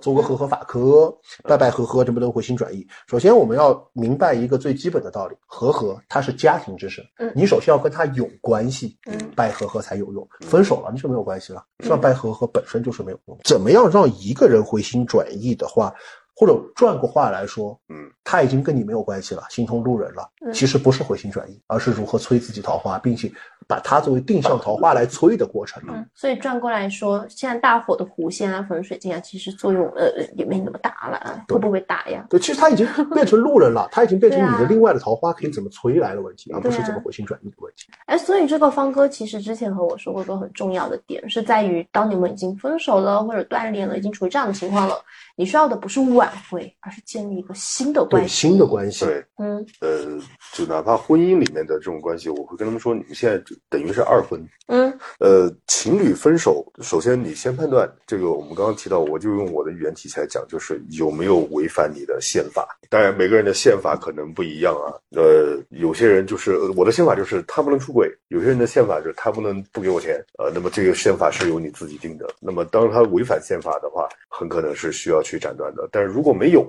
[0.00, 1.12] 做个和合法科，
[1.42, 2.86] 拜拜和合，这不都回心转意？
[3.08, 10.24] 首先我们要明白一个最基本的道理，和合它是家庭之神，嗯你首先要跟他有关系，嗯拜和合才有用。
[10.42, 11.96] 分手了你就没有关系了，是吧？
[11.96, 13.36] 拜和合本身就是没有用。
[13.42, 15.92] 怎么样让一个人回心转意的话，
[16.38, 20.22] 或者转过话来说，嗯，他已经跟你没有关系了，心通路人了。
[20.40, 23.30] 嗯其实不是回心转意，而是如何催自己桃花，并且
[23.66, 25.82] 把它作为定向桃花来催的过程。
[25.88, 32.24] 嗯，所以转过来说，现在大火的狐仙啊、粉水晶啊，其实作用呃也没那么大了啊，会不会打呀？
[32.30, 37.90] 对，其实他已经变成路人了，他已经变成你的另外的桃花可以怎么催来的问题，而不是怎么回心转意的问题。
[38.06, 44.94] 哎，所以这个方哥其实之前和我说过一个很重要的点，是在于当你们已经分手了或者断联了，已经处于这样的情况了，
[45.36, 48.48] 你需要的不是挽回，而是建立一个新的关对系。
[48.48, 50.20] 新的关系，对，嗯呃，
[50.52, 54.44] 就哪怕婚姻里面的这种关系，我会跟他们说，你们现在等于是二婚。
[54.66, 62.66] 嗯呃，情侣分手，首先你先判断这个，我们刚刚提到，我就用我的语言体系来讲，就是有没有违反你的宪法。
[62.88, 64.92] 当然，每个人的宪法可能不一样啊。
[65.16, 70.22] 呃，有些人就是我的宪法就是他不能出轨，有些人的宪法就是他不能不给我钱。
[70.38, 72.28] 呃，那么这个宪法是由你自己定的。
[72.40, 75.88] 那么当他违反宪法的话，很可能是需要去斩断的。
[75.90, 76.62] 但是如果没有，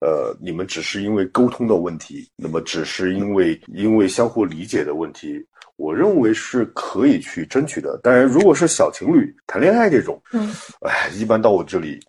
[0.00, 5.44] 呃，你们只是因为沟通的问题，那么只是因为因为相互理解的问题，
[5.78, 7.96] 我认为是可以去争取的。
[8.02, 12.00] 当然，如果是小情侣谈恋爱这种，嗯，哎，一般到我这里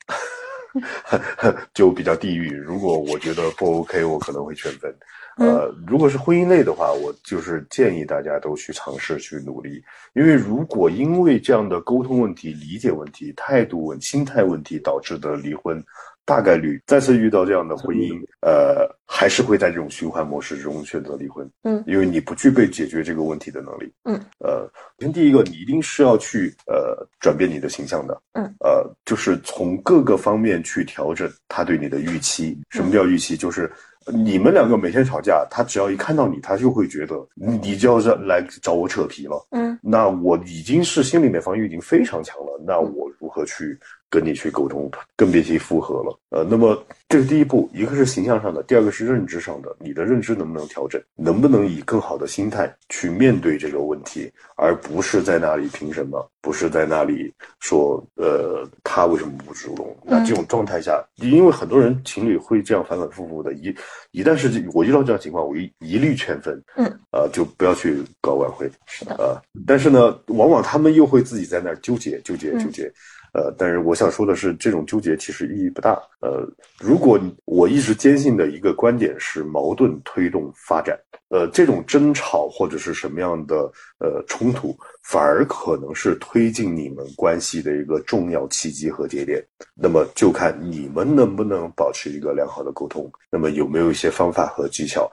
[1.72, 2.52] 就比较地狱。
[2.52, 4.94] 如果我觉得不 OK，我可能会劝分。
[5.38, 9.82] 呃，如果是婚姻类的话，我就是建议大家都去尝试去努力，
[10.14, 15.82] 因为如果因为这样的沟通问题、理解问题、态度问、心态问题导致的离婚，
[16.30, 21.50] 大概率再次遇到这样的婚姻，呃，还是会在这种循环模式中选择离婚。
[21.64, 23.92] 嗯因为你不具备解决这个问题的能力。
[24.04, 24.70] 嗯，呃，
[25.00, 28.22] 首先第一个，你一定是要去呃转变你的形象的。
[28.34, 32.56] 嗯，呃，就是从各个方面去调整他对你的预期。
[32.70, 33.36] 什么叫预期？
[33.36, 33.72] 就是。
[34.12, 39.46] 你们两个每天吵架，他只要一看到你，他就会觉得你就要是来找我扯皮了。
[39.52, 43.78] 嗯那我已经是心里面防御已经非常强了，那我如何去
[44.10, 46.20] 跟你去沟通，更别提复合了。
[46.30, 59.96] 呃，那么这是第一步，一个是形象上的，第二个是认知上的，你的认知能不能调整，能不能以更好的心态去面对这个问题，而不是在那里凭什么，不是在那里说，呃，他为什么不主动？
[60.04, 63.76] 那这种状态下，因为很多人情侣会这样反反复复的，一
[64.12, 72.92] 一旦是我遇到这样情况，我一一律劝分，嗯，呃，就不要去搞挽回，是的呃，但是呢，往往他们又会自己在那儿纠结、纠结、嗯纠结。
[73.40, 75.92] 呃，但是我想说的是，这种纠结其实意义不大。
[76.20, 76.46] 呃，
[76.78, 81.00] 如果我一直坚信的一个观点是矛盾推动发展，
[81.30, 89.42] 呃，这种争吵或者是什么样的呃冲突，反而可能是推进你们关系的一个重要契机和节点。
[89.74, 95.10] 那么就看你们能不能保持一个良好的沟通，那么有没有一些方法和技巧？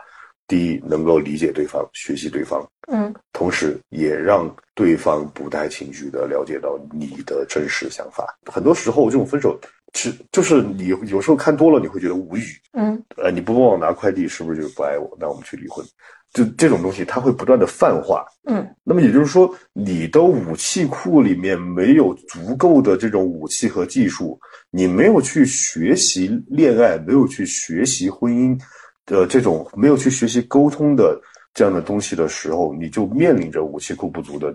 [0.46, 8.26] 第一，能够理解对方，学习对方，嗯同时也让对方不带情绪的了解到你的真实想法。
[8.44, 9.58] 很多时候，这种分手
[9.94, 12.44] 是就是你有时候看多了，你会觉得无语。
[12.72, 15.16] 嗯呃，你不帮我拿快递，是不是就不爱我？
[15.20, 15.84] 那我们去离婚。
[16.32, 18.24] 就这种东西，它会不断的泛化。
[18.48, 24.38] 嗯那么也就是说，你的武器库里面没有足够的这种武器和技术，
[24.70, 28.58] 你没有去学习恋爱，没有去学习婚姻
[29.06, 31.18] 的这种，没有去学习沟通的
[31.54, 34.54] 这样的东西的时候，你就面临着武器库不足的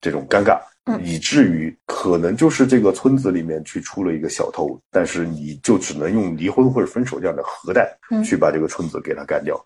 [0.00, 9.58] 这种尴尬，嗯以至于可能就是这个村子里面去出了一个小偷，但是你就只能用离婚或者分手这样的核弹嗯去把这个村子给他干掉。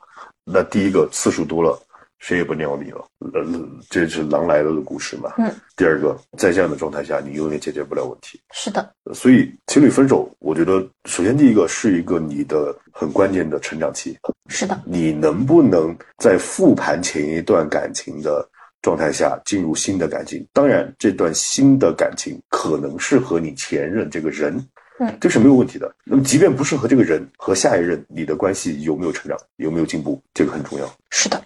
[0.45, 1.79] 那第一个次数多了，
[2.21, 3.43] 谁也不鸟你了，呃，
[3.89, 5.33] 这是狼来了的故事嘛。
[5.39, 5.51] 嗯。
[5.75, 8.39] 第二个，在这样的状态下，你永远解决不了问题。
[8.53, 14.19] 是的，所以情侣分手，我觉得首先第一个是一个你的很关键的成长期，
[14.49, 18.47] 是的，你能不能在复盘前一段感情的
[18.83, 20.47] 状态下进入新的感情？
[20.53, 24.55] 当然，这段新的感情可能是和你前任这个人，
[24.99, 25.91] 嗯这是没有问题的。
[26.05, 30.87] 那么，即便不是和这个人，和下一任，你的关系有没有成长，有没有进步，这个很重要。
[31.09, 31.43] 是的，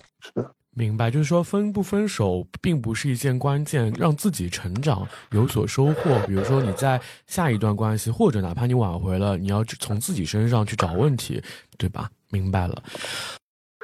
[0.74, 6.18] 明白，就是说分不分手并不是一件关键，让自己成长有所收获。
[6.26, 11.42] 比如说你在下一段关系，或者哪怕你挽回了，你要从自己身上去找问题，
[11.78, 12.10] 对吧？
[12.30, 12.82] 明白了。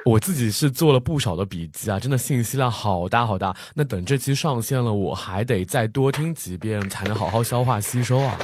[0.03, 3.55] 我自己是做了不少的笔记啊，真的信息量好大好大。
[3.75, 8.37] 那等这期上线了，我还得再多听几遍，才能好好消化吸收啊。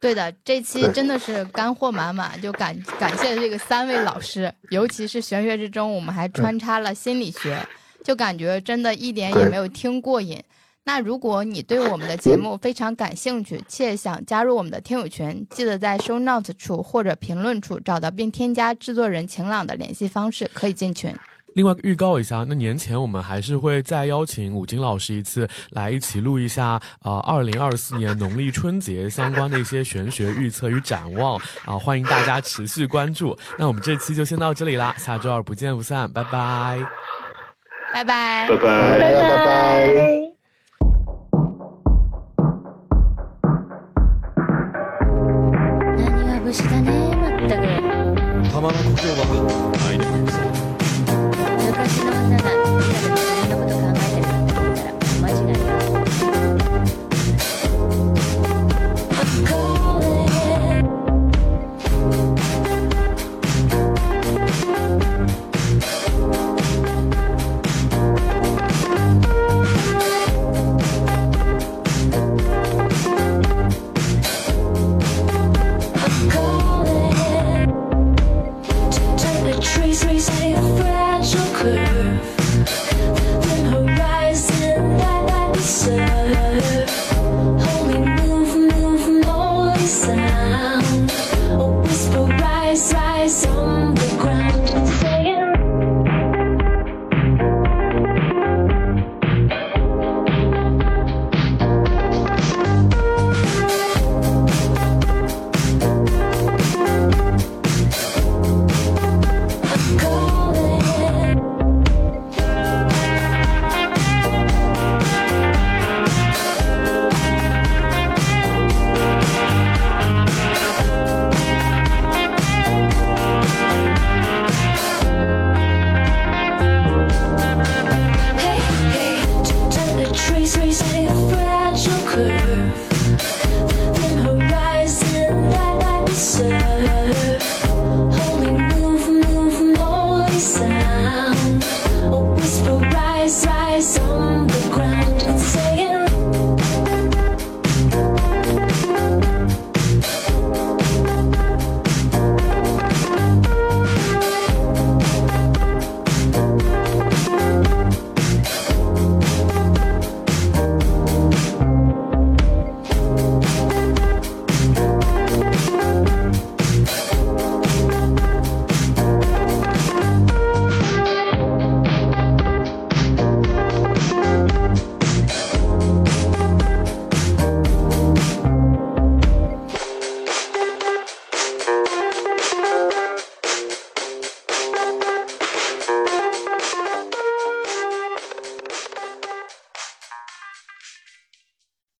[0.00, 7.62] 对的，这期真的是干货满满，就感感谢这个三位老师，尤其是玄学之中，我们还穿插了心理学，
[8.02, 10.42] 就感觉真的一点也没有听过瘾。
[10.84, 21.14] 那如果你对我们的节目非常感兴趣，且想加入我们的听友群，记得在 show notes 处或者评论处找到并添加制作人晴朗的联系方式，可以进群。
[21.53, 33.37] 另外预告一下，那年前我们还是会再邀请武金老师一次来一起录一下啊，二零二四年农历春节相关的一些玄学预测与展望啊，欢迎大家持续关注。
[33.57, 36.85] 那我们这期就先到这里啦，下周二不见不散，拜拜，
[37.93, 40.25] 拜拜，拜拜，拜拜。
[45.85, 45.87] 何
[46.27, 47.63] が武士だねまったく